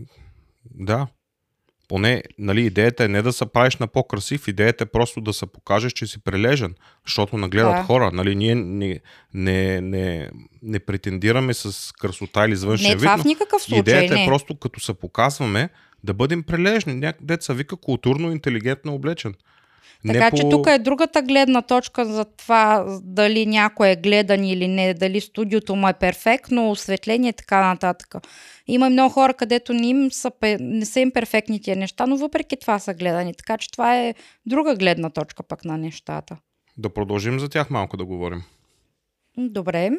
[0.65, 1.07] да.
[1.93, 5.47] Поне, нали, идеята е не да се правиш на по-красив, идеята е просто да се
[5.47, 6.75] покажеш, че си прилежен,
[7.07, 7.83] защото нагледат Да.
[7.83, 8.11] хора.
[8.13, 9.01] Нали, ние не,
[9.35, 10.31] не, не,
[10.63, 14.25] не претендираме с красота или с външен Не, вид, това в никакъв случай Идеята не.
[14.25, 15.69] е просто като се показваме
[16.05, 16.95] да бъдем прилежни.
[16.95, 17.17] Няк...
[17.21, 19.35] Деца вика културно, интелигентно облечен.
[20.07, 24.95] Така че тук е другата гледна точка за това дали някой е гледан или не,
[24.95, 28.15] дали студиото му е перфектно, осветление и така нататък.
[28.67, 32.57] Има много хора, където не, им са, не са им перфектни тия неща, но въпреки
[32.57, 33.35] това са гледани.
[33.35, 34.15] Така че това е
[34.47, 36.37] друга гледна точка пък на нещата.
[36.77, 38.43] Да продължим за тях малко да говорим.
[39.39, 39.91] Добре.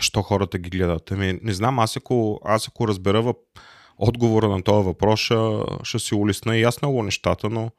[0.00, 1.10] Що хората ги гледат?
[1.10, 3.36] Ами, не знам, аз ако, аз ако разбера въп...
[3.98, 5.34] отговора на този въпрос, ще,
[5.82, 7.70] ще си улесна и аз много нещата, но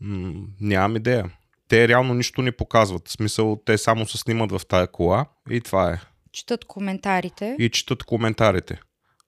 [0.00, 1.30] м- нямам идея.
[1.68, 3.08] Те реално нищо не показват.
[3.08, 6.00] В смисъл, те само се снимат в тая кола и това е.
[6.32, 7.56] Четат коментарите.
[7.58, 8.80] и четат коментарите.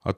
[0.03, 0.13] А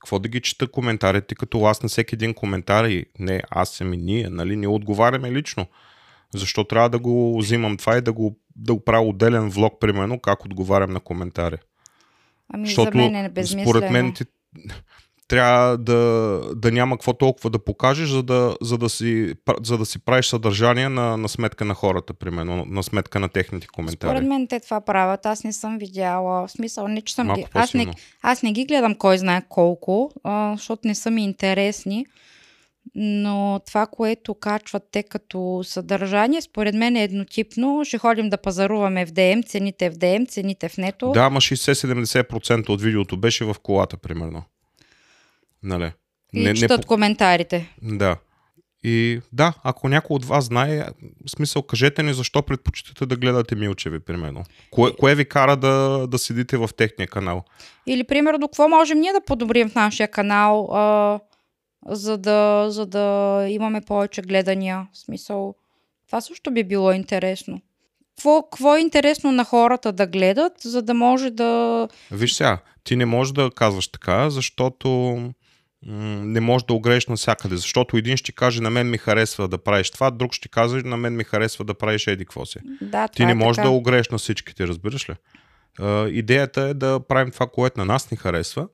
[0.00, 3.94] какво да ги чета коментарите, като аз на всеки един коментар и не, аз съм
[3.94, 5.66] и ние, нали, ние отговаряме лично.
[6.34, 10.20] Защо трябва да го взимам това и да го, да го правя отделен влог, примерно,
[10.20, 11.56] как отговарям на коментари.
[12.54, 13.70] Ами Защото за мен е безмислено.
[13.70, 14.24] според мен ти,
[15.32, 19.86] трябва да, да няма какво толкова да покажеш, за да, за да, си, за да
[19.86, 24.10] си правиш съдържание на, на сметка на хората, примерно, на сметка на техните коментари.
[24.10, 25.26] Според мен те това правят.
[25.26, 26.46] Аз не съм видяла.
[26.46, 27.46] В смисъл, не че съм Малко ги...
[27.54, 27.86] Аз не,
[28.22, 32.06] аз не ги гледам кой знае колко, а, защото не са ми интересни.
[32.94, 37.82] Но това, което качват те като съдържание, според мен е еднотипно.
[37.84, 41.12] Ще ходим да пазаруваме в DM, цените в DM, цените в нето.
[41.12, 44.42] Да, ама 60-70% от видеото беше в колата, примерно.
[45.62, 45.92] Нали?
[46.32, 47.74] и четат по- коментарите.
[47.82, 48.16] Да.
[48.84, 50.84] И да, ако някой от вас знае,
[51.26, 54.44] в смисъл, кажете ни защо предпочитате да гледате Милчеви, примерно.
[54.70, 57.44] Кое, кое ви кара да, да седите в техния канал?
[57.86, 61.20] Или, примерно, какво можем ние да подобрим в нашия канал, а,
[61.86, 64.88] за, да, за да имаме повече гледания.
[64.92, 65.54] В смисъл,
[66.06, 67.60] това също би било интересно.
[68.16, 71.88] Какво, какво е интересно на хората да гледат, за да може да...
[72.10, 75.18] Виж сега, ти не можеш да казваш така, защото
[75.86, 77.56] не можеш да огрееш навсякъде.
[77.56, 80.96] Защото един ще каже, на мен ми харесва да правиш това, друг ще каже, на
[80.96, 82.58] мен ми харесва да правиш еди какво си.
[82.80, 83.68] Да, Ти не е можеш така.
[83.68, 85.14] да огрееш на всичките, разбираш ли?
[85.80, 88.68] А, идеята е да правим това, което на нас ни харесва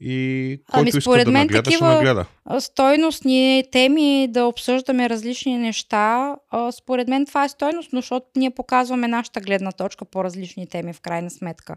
[0.00, 2.24] и който Ами, иска според да мен нагледа, ще нагледа.
[2.58, 6.36] Стойностни теми, да обсъждаме различни неща.
[6.50, 10.92] А, Според мен това е стойностно, защото ние показваме нашата гледна точка по различни теми
[10.92, 11.76] в крайна сметка.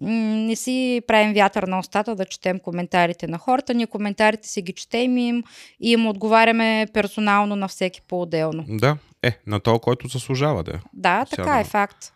[0.00, 3.74] Не си правим вятър на устата да четем коментарите на хората.
[3.74, 5.42] Ние коментарите си ги четем и им,
[5.80, 8.64] и им отговаряме персонално на всеки по-отделно.
[8.68, 10.78] Да, е, на то, който заслужава да е.
[10.92, 11.60] Да, Сега така да.
[11.60, 12.12] е факт.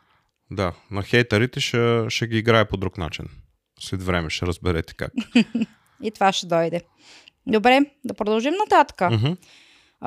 [0.50, 3.24] Да, на хейтерите ще, ще ги играе по друг начин.
[3.80, 5.12] След време ще разберете как.
[6.02, 6.80] И това ще дойде.
[7.46, 9.02] Добре, да продължим нататък.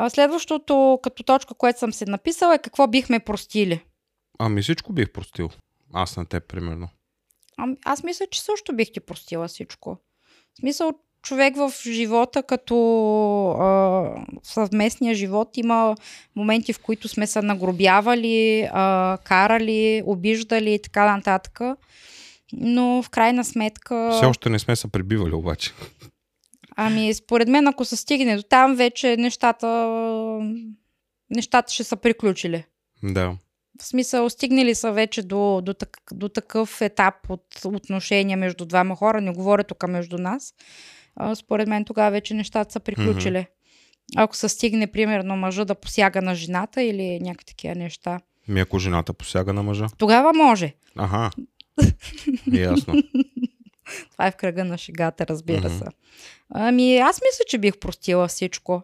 [0.10, 3.84] Следващото като точка, което съм се написала е какво бихме простили.
[4.40, 5.50] Ами всичко бих простил.
[5.94, 6.90] Аз на теб, примерно.
[7.58, 9.98] Ам, аз мисля, че също бих ти простила всичко.
[10.54, 10.91] В смисъл,
[11.22, 12.78] човек в живота, като
[13.50, 14.10] а,
[14.43, 15.96] съвместния живот, има
[16.36, 21.60] моменти, в които сме се нагробявали, а, карали, обиждали и така нататък.
[22.54, 24.10] Но в крайна сметка...
[24.12, 25.72] Все още не сме се прибивали обаче.
[26.76, 29.67] Ами, според мен, ако се стигне до там, вече нещата,
[31.30, 32.65] нещата ще са приключили.
[33.04, 33.38] Да.
[33.82, 38.96] В смисъл, стигнали са вече до, до, так, до такъв етап от отношения между двама
[38.96, 40.54] хора, не говоря тук между нас.
[41.16, 43.48] А, според мен тогава вече нещата са приключили.
[44.16, 48.20] Ако се стигне, примерно, мъжа да посяга на жената или някакви такива неща.
[48.48, 49.88] Ми ако жената посяга на мъжа.
[49.98, 50.74] Тогава може.
[50.96, 51.30] Ага.
[52.54, 53.04] Ясно.
[54.12, 55.78] Това е в кръга на шегата, разбира Мгм.
[55.78, 55.86] се.
[56.50, 58.82] Ами, аз мисля, че бих простила всичко.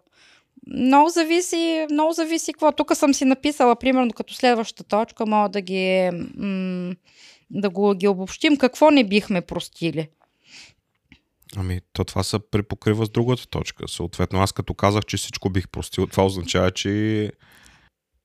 [0.68, 2.72] Много зависи, много зависи какво.
[2.72, 6.96] Тук съм си написала, примерно, като следваща точка, мога да ги, м-
[7.50, 8.58] да го ги обобщим.
[8.58, 10.08] Какво не бихме простили?
[11.56, 13.88] Ами, то това се припокрива с другата точка.
[13.88, 17.32] Съответно, аз като казах, че всичко бих простил, това означава, че,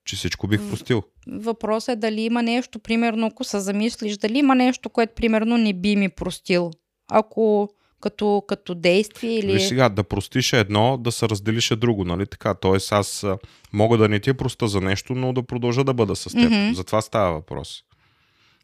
[0.05, 1.03] че всичко бих простил.
[1.27, 5.73] Въпросът е дали има нещо, примерно, ако се замислиш, дали има нещо, което, примерно, не
[5.73, 6.71] би ми простил.
[7.11, 7.69] Ако
[8.01, 9.53] като, като действие или...
[9.53, 12.55] Виж сега, да простиш едно, да се разделиш е друго, нали така?
[12.55, 13.27] Тоест аз
[13.73, 16.51] мога да не ти проста за нещо, но да продължа да бъда с теб.
[16.51, 16.73] Мгм.
[16.75, 17.83] За това става въпрос.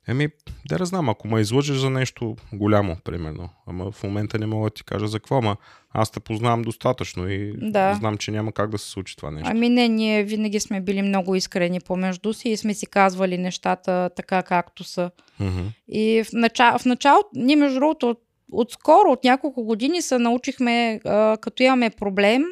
[0.09, 0.29] Еми,
[0.69, 4.71] да не знам, ако ме излъжеш за нещо голямо, примерно, ама в момента не мога
[4.71, 5.57] да ти кажа за какво, ама
[5.91, 7.95] аз те познавам достатъчно и Да.
[7.95, 9.49] знам, че няма как да се случи това нещо.
[9.51, 14.11] Ами не, ние винаги сме били много искрени помежду си и сме си казвали нещата
[14.17, 15.11] така както са.
[15.41, 15.67] Мгм.
[15.89, 18.21] И в, начало, в началото, ние между другото, от,
[18.53, 22.45] отскоро, от няколко години се научихме, а, като имаме проблем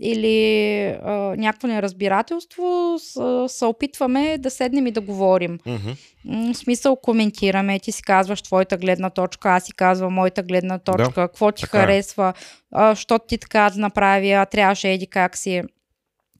[0.00, 5.58] или а, някакво неразбирателство, с, се опитваме да седнем и да говорим.
[6.24, 10.78] М, В смисъл коментираме, ти си казваш твоята гледна точка, аз си казвам моята гледна
[10.78, 11.80] точка, какво ти така е.
[11.80, 12.32] харесва,
[12.70, 15.62] а, що ти така да направи, а трябваше еди как си.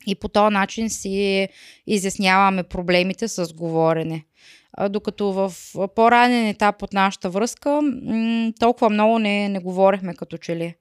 [0.06, 1.48] И по този начин си
[1.86, 4.24] изясняваме проблемите с говорене.
[4.90, 5.52] Докато в
[5.94, 7.80] по-ранен етап от нашата връзка
[8.60, 10.74] толкова много не, не говорехме като че ли.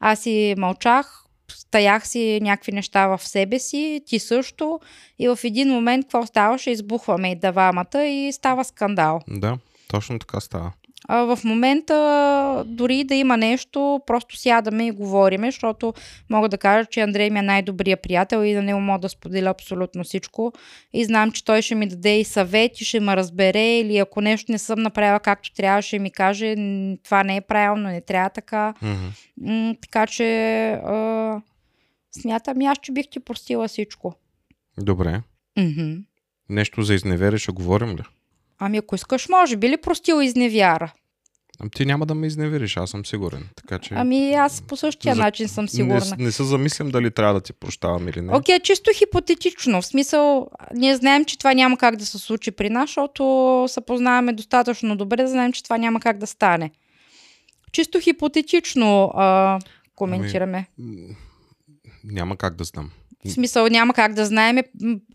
[0.00, 4.80] Аз си мълчах, стоях си някакви неща в себе си, ти също.
[5.18, 6.70] И в един момент, какво ставаше?
[6.70, 9.20] Избухваме и давамата и става скандал.
[9.28, 10.72] Да, точно така става.
[11.08, 15.94] А в момента, дори да има нещо, просто сядаме и говориме, защото
[16.30, 19.50] мога да кажа, че Андрей ми е най-добрия приятел и да не мога да споделя
[19.50, 20.52] абсолютно всичко.
[20.92, 24.20] И знам, че той ще ми даде и съвет и ще ме разбере или ако
[24.20, 28.00] нещо не съм направила както трябва, ще ми каже «Н- това не е правилно, не
[28.00, 28.74] трябва така.
[29.40, 31.40] М, така че а,
[32.20, 34.14] смятам аз, че бих ти простила всичко.
[34.78, 35.22] Добре.
[35.58, 35.92] Мгм.
[36.48, 38.02] Нещо за изневерие ще говорим ли?
[38.64, 40.92] Ами ако искаш, може би ли простил изневяра?
[41.60, 43.48] Ами ти няма да ме изневериш, аз съм сигурен.
[43.56, 46.16] Така че Ами аз по същия За- начин съм сигурна.
[46.18, 48.36] не, не се замислям дали трябва да ти прощавам или не.
[48.36, 49.82] Окей, чисто хипотетично.
[49.82, 53.24] В смисъл, ние знаем, че това няма как да се случи при нас, защото
[53.68, 56.70] се познаваме достатъчно добре, да знаем, че това няма как да стане.
[57.72, 59.58] Чисто хипотетично а,
[59.96, 60.66] коментираме.
[60.78, 61.14] М,
[62.04, 62.90] Няма как да знам.
[63.26, 64.58] В смисъл, няма как да знаем,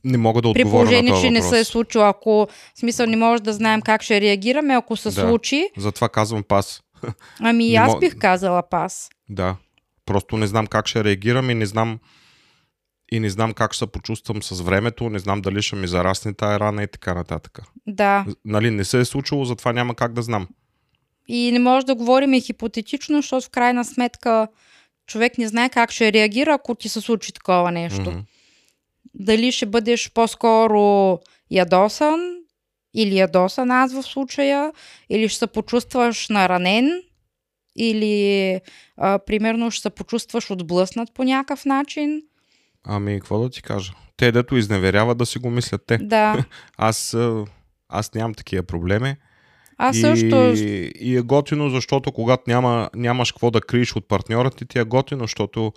[0.03, 1.49] Не мога да при отговоря положение, на че не въпрос.
[1.49, 2.03] се е случило.
[2.03, 5.21] Ако, в смисъл, не може да знаем как ще реагираме, ако се Да.
[5.21, 6.81] случи, Затова казвам пас.
[7.39, 9.09] ами и Не аз бих казала пас.
[9.29, 9.55] Да.
[10.05, 11.99] Просто не знам как ще реагирам и не знам
[13.11, 16.33] и не знам как ще се почувствам с времето, не знам дали ще ми зарасне
[16.33, 17.59] тая рана и така нататък.
[17.87, 18.25] Да.
[18.45, 20.47] Нали, не се е случило, затова няма как да знам.
[21.27, 24.47] И не може да говорим и хипотетично, защото в крайна сметка
[25.09, 28.01] човек не знае как ще реагира, ако ти се случи такова нещо.
[28.01, 28.19] Мгм.
[29.13, 31.19] Дали ще бъдеш по-скоро
[31.51, 32.35] ядосан
[32.93, 34.71] или ядосан аз в случая,
[35.09, 37.01] или ще се почувстваш наранен,
[37.75, 38.59] или
[38.97, 42.21] а, примерно ще се почувстваш отблъснат по някакъв начин.
[42.83, 43.93] Ами, какво да ти кажа?
[44.17, 45.97] Те, дето изневеряват да си го мислят те.
[45.97, 46.45] Да,
[46.77, 47.17] Аз,
[47.89, 49.15] аз нямам такива проблеми.
[49.81, 50.53] Аз и, също.
[50.99, 54.83] и е готино, защото когато няма, нямаш какво да криеш от партньора ти, ти е
[54.83, 55.73] готино, защото,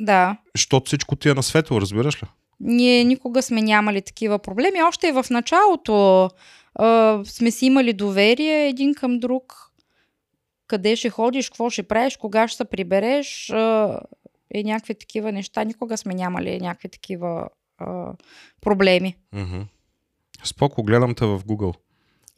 [0.00, 0.36] Да.
[0.56, 2.26] защото всичко ти е на светло, разбираш ли?
[2.60, 4.82] Ние никога сме нямали такива проблеми.
[4.82, 6.28] Още и в началото
[6.74, 9.70] а, сме си имали доверие един към друг.
[10.66, 13.98] Къде ще ходиш, какво ще правиш, кога ще се прибереш а,
[14.54, 15.64] и някакви такива неща.
[15.64, 17.48] Никога сме нямали някакви такива
[17.78, 18.12] а,
[18.60, 19.16] проблеми.
[20.44, 21.74] Споко, гледам те в Google.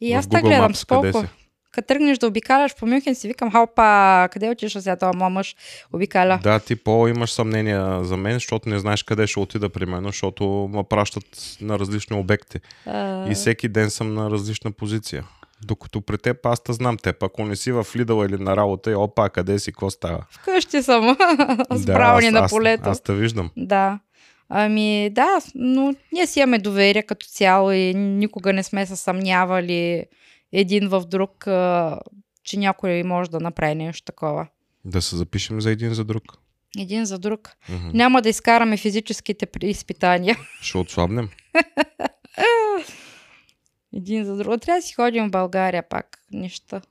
[0.01, 1.11] И аз така гледам споко.
[1.13, 1.27] си?
[1.71, 3.83] Като тръгнеш да обикаляш по Мюнхен, си викам, халпа,
[4.31, 5.55] къде отиша сега този моят мъж
[5.93, 6.39] обикаля?
[6.43, 10.43] Да, ти по-имаш съмнения за мен, защото не знаеш къде ще отида, примерно, защото
[10.73, 12.57] ме пращат на различни обекти.
[12.85, 15.23] А, И всеки ден съм на различна позиция.
[15.63, 17.23] Докато при теб аз те знам теб.
[17.23, 20.25] Ако не си в Лидъл или на работа, и опа, къде си, какво става?
[20.31, 21.17] Вкъщи съм,
[21.71, 22.89] с Да, аз- на аз- полето.
[22.89, 23.51] Аз те виждам.
[23.57, 23.99] Да.
[24.49, 30.05] Ами да, но ние си имаме доверие като цяло и никога не сме се съмнявали
[30.51, 31.31] един в друг,
[32.43, 34.47] че някой може да направи нещо такова.
[34.85, 36.23] Да се запишем за един за друг.
[36.77, 37.49] Един за друг.
[37.69, 37.89] Мгм.
[37.93, 40.37] Няма да изкараме физическите изпитания.
[40.61, 41.29] Ще отслабнем.
[43.93, 44.61] Един за друг.
[44.61, 46.19] Трябва да си ходим в България пак.
[46.31, 46.81] Неща.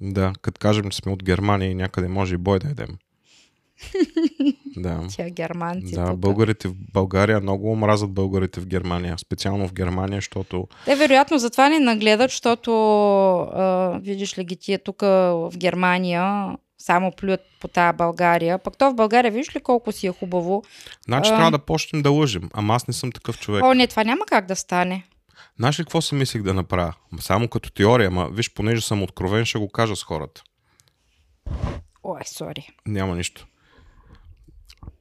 [0.00, 2.98] Да, като кажем, че сме от Германия и някъде може и бой да едем.
[4.76, 5.06] Да.
[5.16, 5.94] Тя германци.
[5.94, 6.16] Да, тука.
[6.16, 9.18] българите в България много омразят българите в Германия.
[9.18, 12.70] Специално в Германия, защото Те вероятно затова не нагледат, защото
[13.40, 18.58] а, видиш ли ги тия тук в Германия само плюят по тая България.
[18.58, 20.62] Пък то в България, виж ли колко си е хубаво.
[21.04, 21.34] Значи А.
[21.34, 22.50] трябва да почнем да лъжим.
[22.54, 23.64] Ама аз не съм такъв човек.
[23.64, 25.04] О, не, това няма как да стане.
[25.58, 26.94] Знаеш ли какво си мислих да направя?
[27.20, 30.42] Само като теория, ма виж, понеже съм откровен, ще го кажа с хората.
[32.02, 32.68] Ой, сори.
[32.86, 33.46] Няма нищо.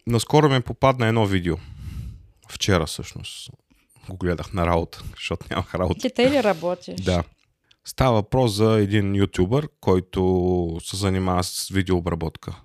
[0.07, 1.55] Наскоро ми попадна едно видео.
[2.49, 3.49] Вчера всъщност.
[4.09, 5.99] Го гледах на работа, защото нямах работа.
[5.99, 7.01] Ти тъй ли работиш?
[7.01, 7.23] Да.
[7.85, 12.55] Става въпрос за един ютубър, който се занимава с видеообработка.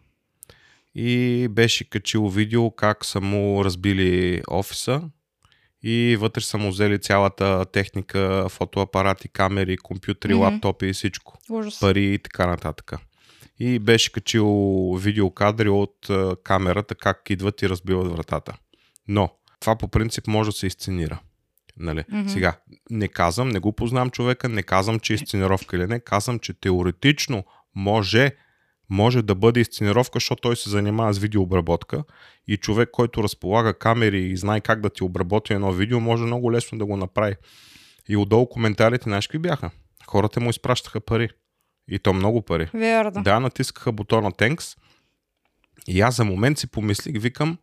[0.95, 5.03] И беше качил видео как са му разбили офиса
[5.83, 10.43] и вътре са му взели цялата техника, фотоапарати, камери, компютри, Мгм.
[10.43, 11.39] лаптопи и всичко.
[11.51, 11.81] Ужас.
[11.81, 12.93] Пари и така нататък.
[13.65, 14.47] И беше качил
[15.01, 16.11] видеокадри от
[16.45, 18.57] камерата как идват и разбиват вратата.
[19.09, 21.21] Но това по принцип може да се изценира.
[21.77, 22.05] Нали?
[22.09, 22.29] Мгм.
[22.29, 22.57] Сега,
[22.91, 26.53] не казвам, не го познавам човека, не казвам, че е изценировка или не, казвам, че
[26.53, 27.45] теоретично
[27.75, 28.31] може,
[28.91, 32.05] може да бъде изценировка, защото той се занимава с видеообработка
[32.49, 36.53] и човек, който разполага камери и знае как да ти обработи едно видео, може много
[36.53, 37.37] лесно да го направи.
[38.09, 39.71] И отдолу коментарите, знаеш какви бяха?
[40.07, 41.29] Хората му изпращаха пари.
[41.93, 42.69] И то много пари.
[42.75, 43.23] Верно.
[43.23, 44.79] Да, натискаха бутона Thanks.
[45.89, 47.59] И аз за момент си помислих, викам,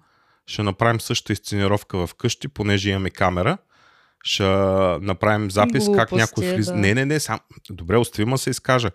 [0.46, 3.58] ще направим същата изценировка в къщи, понеже имаме камера.
[4.24, 4.44] Ще
[5.02, 6.72] направим запис как Глупости, някой влиза.
[6.74, 6.80] да.
[6.80, 7.40] Не, не, не, сам...
[7.70, 8.92] добре, остави се изкажа.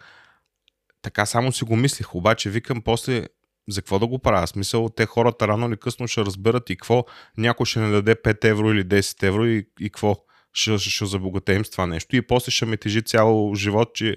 [1.03, 3.27] Така само си го мислих, обаче викам после
[3.69, 4.47] за какво да го правя?
[4.47, 7.05] Смисъл, те хората рано или късно ще разберат и какво.
[7.39, 10.17] Някой ще не даде 5 евро или 10 евро и, и какво.
[10.53, 12.17] Ще, ще, ще забогатеем с това нещо.
[12.17, 14.17] И после ще ме тежи цял живот, че,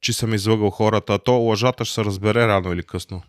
[0.00, 1.14] че съм излъгал хората.
[1.14, 3.22] А то лъжата ще се разбере рано или късно.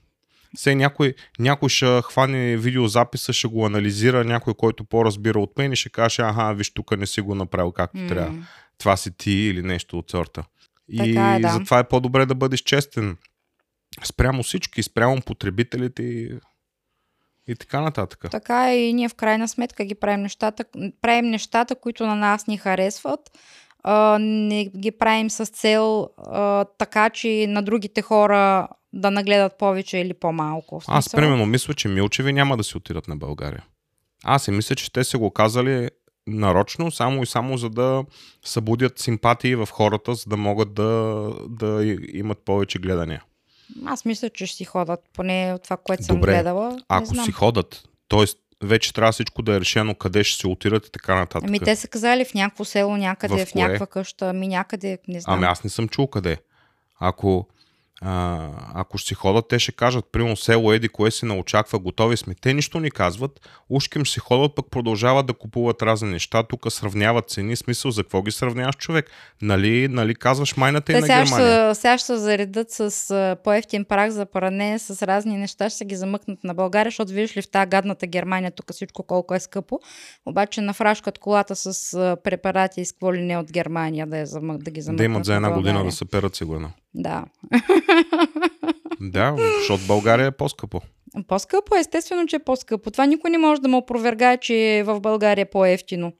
[0.55, 5.75] Все някой, някой ще хване видеозаписа, ще го анализира, някой, който по-разбира от мен и
[5.75, 8.07] ще каже, аха, виж, тук не си го направил както М.
[8.07, 8.47] трябва.
[8.77, 10.43] Това си ти или нещо от сорта.
[10.89, 11.49] И Така е, да.
[11.49, 13.17] затова е по-добре да бъдеш честен
[14.03, 16.39] спрямо всички, спрямо потребителите и,
[17.47, 18.25] и така нататък.
[18.31, 20.65] Така е и ние в крайна сметка ги правим нещата,
[21.01, 23.19] правим нещата, които на нас ни харесват.
[23.83, 29.97] А, не ги правим с цел а, така, че на другите хора да нагледат повече
[29.97, 30.81] или по-малко.
[30.87, 33.63] Аз примерно мисля, че Милчеви няма да си отидат на България.
[34.23, 35.89] Аз си мисля, че те са го казали
[36.27, 38.03] нарочно, само и само за да
[38.45, 43.23] събудят симпатии в хората, за да могат да, да имат повече гледания.
[43.85, 46.69] Аз мисля, че ще си ходят, поне от това, което съм Добре, гледала.
[46.71, 47.25] не Ако знам.
[47.25, 48.25] си ходят, т.е.
[48.61, 51.47] вече трябва всичко да е решено къде ще се отидат и така нататък.
[51.47, 55.19] Ами те са казали в някакво село някъде, В в, някаква къща, ами някъде, не
[55.19, 55.37] знам.
[55.37, 56.37] Ами аз не съм чул къде.
[56.99, 57.47] Ако,
[58.01, 61.79] а, ако ще си ходят, те ще кажат, примерно село Еди, кое се не очаква,
[61.79, 62.35] готови сме.
[62.41, 66.71] Те нищо ни казват, ушким ще си ходят, пък продължават да купуват разни неща, тук
[66.71, 69.05] сравняват цени, смисъл, за какво ги сравняваш човек?
[69.41, 71.75] Нали, нали казваш майната и Те на сега Германия?
[71.75, 75.95] се- сега ще се заредат с по-ефтин прах за пране, с разни неща, ще ги
[75.95, 79.79] замъкнат на България, защото виждаш ли в тази гадната Германия тук всичко колко е скъпо.
[80.25, 81.91] Обаче нафрашкат колата с
[82.23, 85.03] препарати и с какво ли не от Германия да, я замък, да ги замъкнат Да
[85.03, 86.71] имат за една на година да се перат сигурно.
[86.95, 87.25] Да.
[89.01, 90.81] Да, защото България е по-скъпо.
[91.27, 92.91] По-скъпо, естествено, че е по-скъпо.
[92.91, 96.13] Това никой не може да му опровергае, че в България е по-ефтино.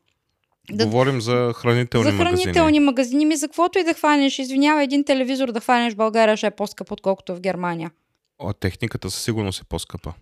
[0.72, 2.80] Да- Говорим за хранителни, за хранителни магазини.
[2.80, 6.47] магазини, ми за каквото и да хванеш, извинява, един телевизор да хванеш в България ще
[6.47, 7.91] е по-скъп, отколкото в Германия.
[8.39, 10.13] О, техниката със сигурност е по-скъпа.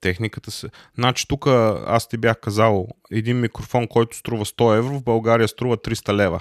[0.00, 0.68] Техниката се...
[0.94, 1.46] Значи тук
[1.86, 6.40] аз ти бях казал, един микрофон, който струва 100 евро, в България струва 300 лева.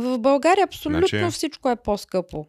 [0.00, 2.46] В България абсолютно Значи- всичко е по-скъпо.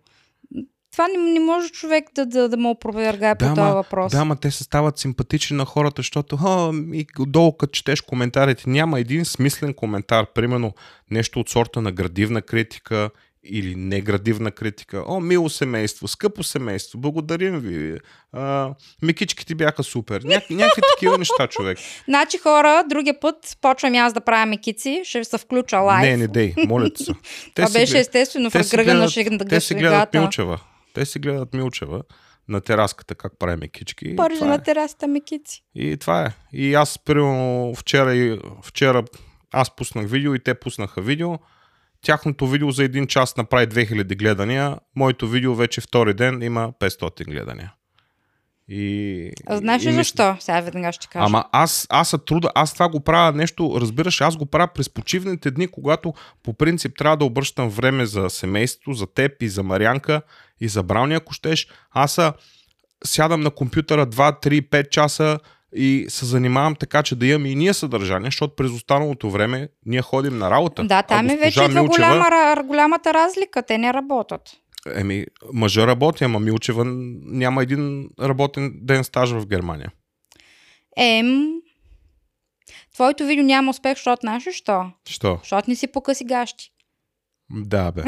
[0.92, 4.12] Това не, не може човек да, да, да му опровергае по Да, този ма, въпрос.
[4.12, 8.64] да, ма те се стават симпатични на хората, защото а, и долу като четеш коментарите,
[8.68, 10.74] няма един смислен коментар, примерно
[11.12, 13.10] нещо от сорта на градивна критика
[13.44, 15.04] или неградивна критика.
[15.08, 17.98] О, мило семейство, скъпо семейство, благодарим ви.
[18.34, 20.22] А, микичките бяха супер.
[20.22, 21.78] Ня, някакви такива неща, човек.
[22.06, 26.02] Значи хора, другия път почвам аз да правя мекици, ще се включа лайв.
[26.02, 27.14] Не, не дей, моля те се.
[27.46, 30.14] Те Това беше естествено в кръга на гледат- шег- Те си гледат.
[30.14, 30.60] Милчева.
[30.94, 32.02] Те си гледат Милчева
[32.48, 34.16] на тераската как прави мекички.
[34.16, 34.50] Пържи това е.
[34.50, 35.64] на терасата мекици.
[35.76, 36.30] И това е.
[36.54, 39.04] И аз, примерно, вчера, вчера
[39.52, 41.36] аз пуснах видео и те пуснаха видео.
[42.06, 44.78] Тяхното видео за един час направи 2000 гледания.
[44.96, 47.74] Моето видео вече втори ден има 500 гледания.
[48.68, 50.36] И, знаеш и ли мисля- защо?
[50.40, 51.26] Сега веднага ще кажа.
[51.26, 54.90] Ама аз, аз се труда, аз това го правя нещо, разбираш, аз го правя през
[54.90, 59.64] почивните дни, когато по принцип трябва да обръщам време за семейство, за теб и за
[59.64, 60.22] Марянка
[60.62, 61.68] и за Брауни, ако щеш.
[61.92, 62.34] Аз са,
[63.04, 65.40] сядам на компютъра 2, 3, 5 часа
[65.76, 70.02] и се занимавам така, че да имам и ние съдържание, защото през останалото време ние
[70.02, 70.84] ходим на работа.
[70.84, 73.64] Да, там е вече Милчева- голяма, голямата разлика.
[73.64, 74.42] Те не работят.
[74.96, 79.92] Еми, мъжа работи, ама Милчева няма един работен ден стаж в Германия.
[80.98, 81.52] Ем,
[82.94, 84.92] твоето видео няма успех, защото знаеш що?
[85.10, 85.38] Що?
[85.42, 86.72] Защото не си покъси гащи.
[87.50, 88.02] Да, бе.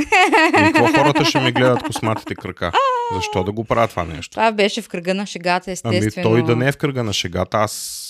[0.49, 2.71] И какво хората ще ми гледат косматите крака?
[3.11, 4.31] Защо да го правя това нещо?
[4.31, 6.29] Това беше в кръга на шегата, Ами естествено.
[6.29, 7.57] той да не е в кръга на шегата.
[7.57, 8.09] Аз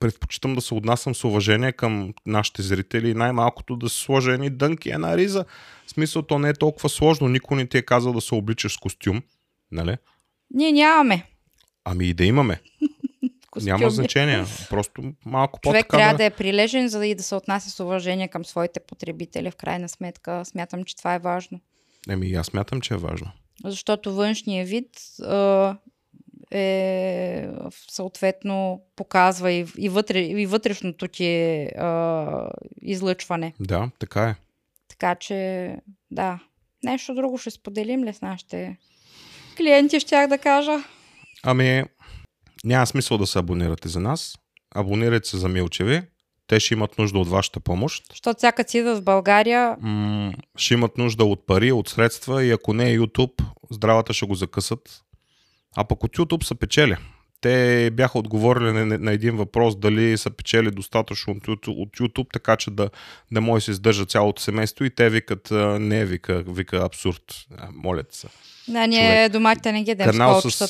[0.00, 4.50] предпочитам да се отнасям с уважение към нашите зрители и най-малкото да се сложа едни
[4.50, 5.44] дънки, една риза.
[5.86, 7.28] В смисъл, то не е толкова сложно.
[7.28, 9.22] Никой не ти е казал да се обличаш с костюм.
[9.72, 9.96] Нали?
[10.50, 11.26] Ние нямаме
[11.84, 12.60] Ами и да имаме.
[13.50, 13.70] костюми.
[13.72, 14.44] Няма значение.
[14.70, 16.16] Просто малко Човек по-така трябва да...
[16.16, 19.50] да е прилежен, за да и да се отнася с уважение към своите потребители.
[19.50, 21.60] В крайна сметка, смятам, че това е важно.
[22.08, 23.30] Еми, аз смятам, че е важно.
[23.64, 24.90] Защото външния вид
[25.22, 25.76] а,
[26.50, 27.48] е
[27.90, 32.50] съответно показва и, и, вътре, и вътрешното ти е, а,
[32.82, 33.54] излъчване.
[33.60, 34.34] Да, така е.
[34.88, 35.76] Така че,
[36.10, 36.40] да.
[36.84, 38.78] Нещо друго ще споделим ли с нашите
[39.56, 40.76] клиенти, щях да кажа.
[41.42, 41.84] Ами,
[42.64, 44.34] няма смисъл да се абонирате за нас.
[44.74, 46.02] Абонирайте се за Милчеви.
[46.50, 48.04] Те ще имат нужда от вашата помощ.
[48.10, 52.50] Защото всяка си идва в България, М- ще имат нужда от пари, от средства и
[52.50, 55.02] ако не е YouTube, здравата ще го закъсат.
[55.76, 56.96] А пък от YouTube са печели.
[57.40, 61.32] Те бяха отговорили на, на един въпрос дали са печели достатъчно
[61.66, 62.90] от YouTube, така че да,
[63.32, 65.48] да може да се издържа цялото семейство и те викат,
[65.80, 67.22] не вика, вика абсурд.
[67.58, 68.28] А, Моля те се.
[68.68, 70.66] да, ние доматите не ги дадем Канал с, с,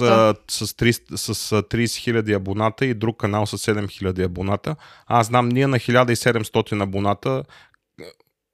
[0.49, 4.77] с, 300, с а, 30 хиляди абоната и друг канал с 7 хиляди абоната.
[5.07, 7.45] Аз знам ние на 1700 абоната,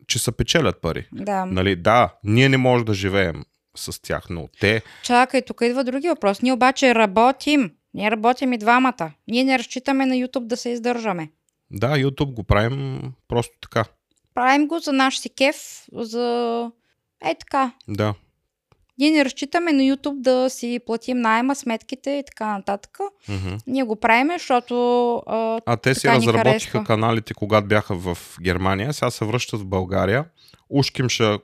[0.06, 1.08] че са печелят пари.
[1.12, 1.44] Да.
[1.44, 3.44] Нали, да, ние не можем да живеем
[3.76, 4.82] с тях, но те...
[5.02, 6.42] Чакай, тук идва други въпрос.
[6.42, 7.70] Ние обаче работим.
[7.96, 9.12] Ние работим и двамата.
[9.28, 11.28] Ние не разчитаме на YouTube да се издържаме.
[11.70, 13.84] Да, YouTube го правим просто така.
[14.34, 15.56] Правим го за наш си кеф,
[15.92, 16.70] за...
[17.24, 17.72] Е така.
[17.88, 18.14] Да.
[18.98, 22.98] Ние не разчитаме на YouTube да си платим найема, сметките и така нататък.
[23.28, 23.56] Мгм.
[23.66, 26.84] Ние го правим, защото а, А те си разработиха харесва.
[26.84, 30.24] каналите, когато бяха в Германия, сега се връщат в България.
[30.70, 31.38] Ушким ще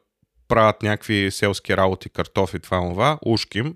[0.49, 3.19] правят някакви селски работи, картофи, това, това.
[3.27, 3.75] Ушким.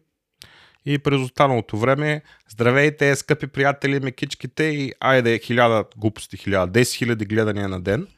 [0.86, 7.24] И през останалото време, здравейте, скъпи приятели, мекичките и айде хиляда глупости, хиляда, 10 хиляди
[7.24, 8.08] гледания на ден.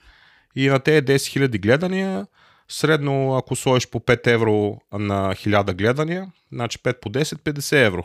[0.56, 2.26] И на тези 10 хиляди гледания,
[2.68, 8.04] средно ако сложиш по 5 евро на 1000 гледания, значи 5 по 10, 50 евро.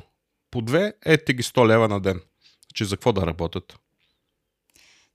[0.51, 2.21] По 2, ете ги 100 лева на ден.
[2.73, 3.79] Че за какво да работят?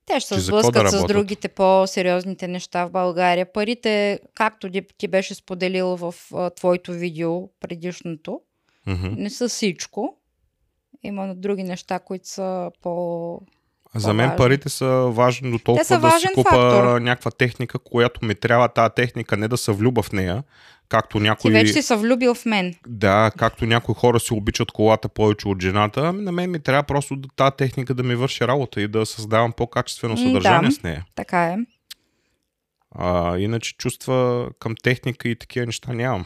[0.09, 3.53] те ще се за какво да сблъскат с другите по-сериозните неща в България.
[3.53, 6.15] Парите, както ти, ти беше споделил в
[6.57, 8.41] твоето видео предишното,
[8.89, 9.09] Мгм.
[9.17, 10.17] не са всичко.
[11.03, 13.41] Има други неща, които са по...
[13.95, 17.01] За мен парите са важни до толкова са да си купа фактор.
[17.01, 20.43] някаква техника, която ми трябва тази техника, не да се влюба в нея,
[20.89, 22.75] както Ти някои, вече си се влюбил в мен.
[22.87, 26.83] да, както някои хора си обичат колата повече от жената, ами на мен ми трябва
[26.83, 30.75] просто тази техника да ми върши работа и да създавам по-качествено съдържание да.
[30.75, 31.05] с нея.
[31.15, 31.57] Така е.
[32.91, 36.25] А, иначе чувства към техника и такива неща нямам.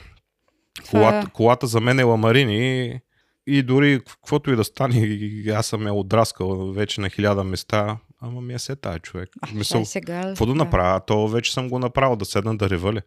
[0.74, 3.00] Това е- Колата, колата за мен е ламарини
[3.46, 5.18] и дори каквото и да стане,
[5.54, 9.30] аз съм я отраскал вече на хиляда места, ама ми е се тая човек.
[9.42, 11.00] А, Мисъл, сега, какво да направя?
[11.06, 13.00] То вече съм го направил, да седна да ревали.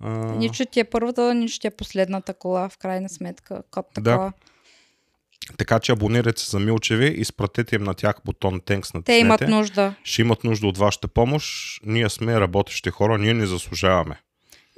[0.00, 3.62] А, Нито ти е първата, нито ще е последната кола, в крайна сметка.
[3.70, 4.02] Код Да.
[4.02, 4.32] такова.
[5.58, 9.40] така че абонирайте се за Милчеви, изпратете им на тях бутон Тенкс на Те имат
[9.40, 9.94] нужда.
[10.04, 11.80] Ще имат нужда от вашата помощ.
[11.84, 14.20] Ние сме работещи хора, ние не заслужаваме.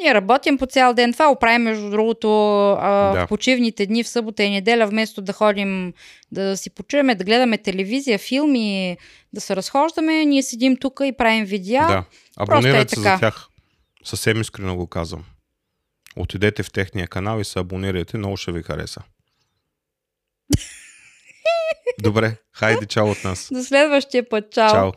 [0.01, 1.13] Ние работим по цял ден.
[1.13, 2.29] Това оправим, между другото,
[2.73, 3.27] а, Да.
[3.27, 5.93] в почивните дни в събота и неделя, вместо да ходим
[6.33, 8.97] да си почуваме, да гледаме телевизия, филми,
[9.33, 11.87] да се разхождаме, ние седим тук и правим видеа.
[11.87, 11.99] Да.
[11.99, 12.03] е
[12.37, 13.49] Абонирайте се за тях.
[14.05, 15.25] Съвсем искрено го казвам.
[16.17, 19.03] Отидете в техния канал и се абонирайте, много ще ви хареса.
[22.03, 23.49] Добре, хайде чао от нас.
[23.53, 24.53] До следващия път.
[24.53, 24.71] Чао.
[24.71, 24.93] Чао.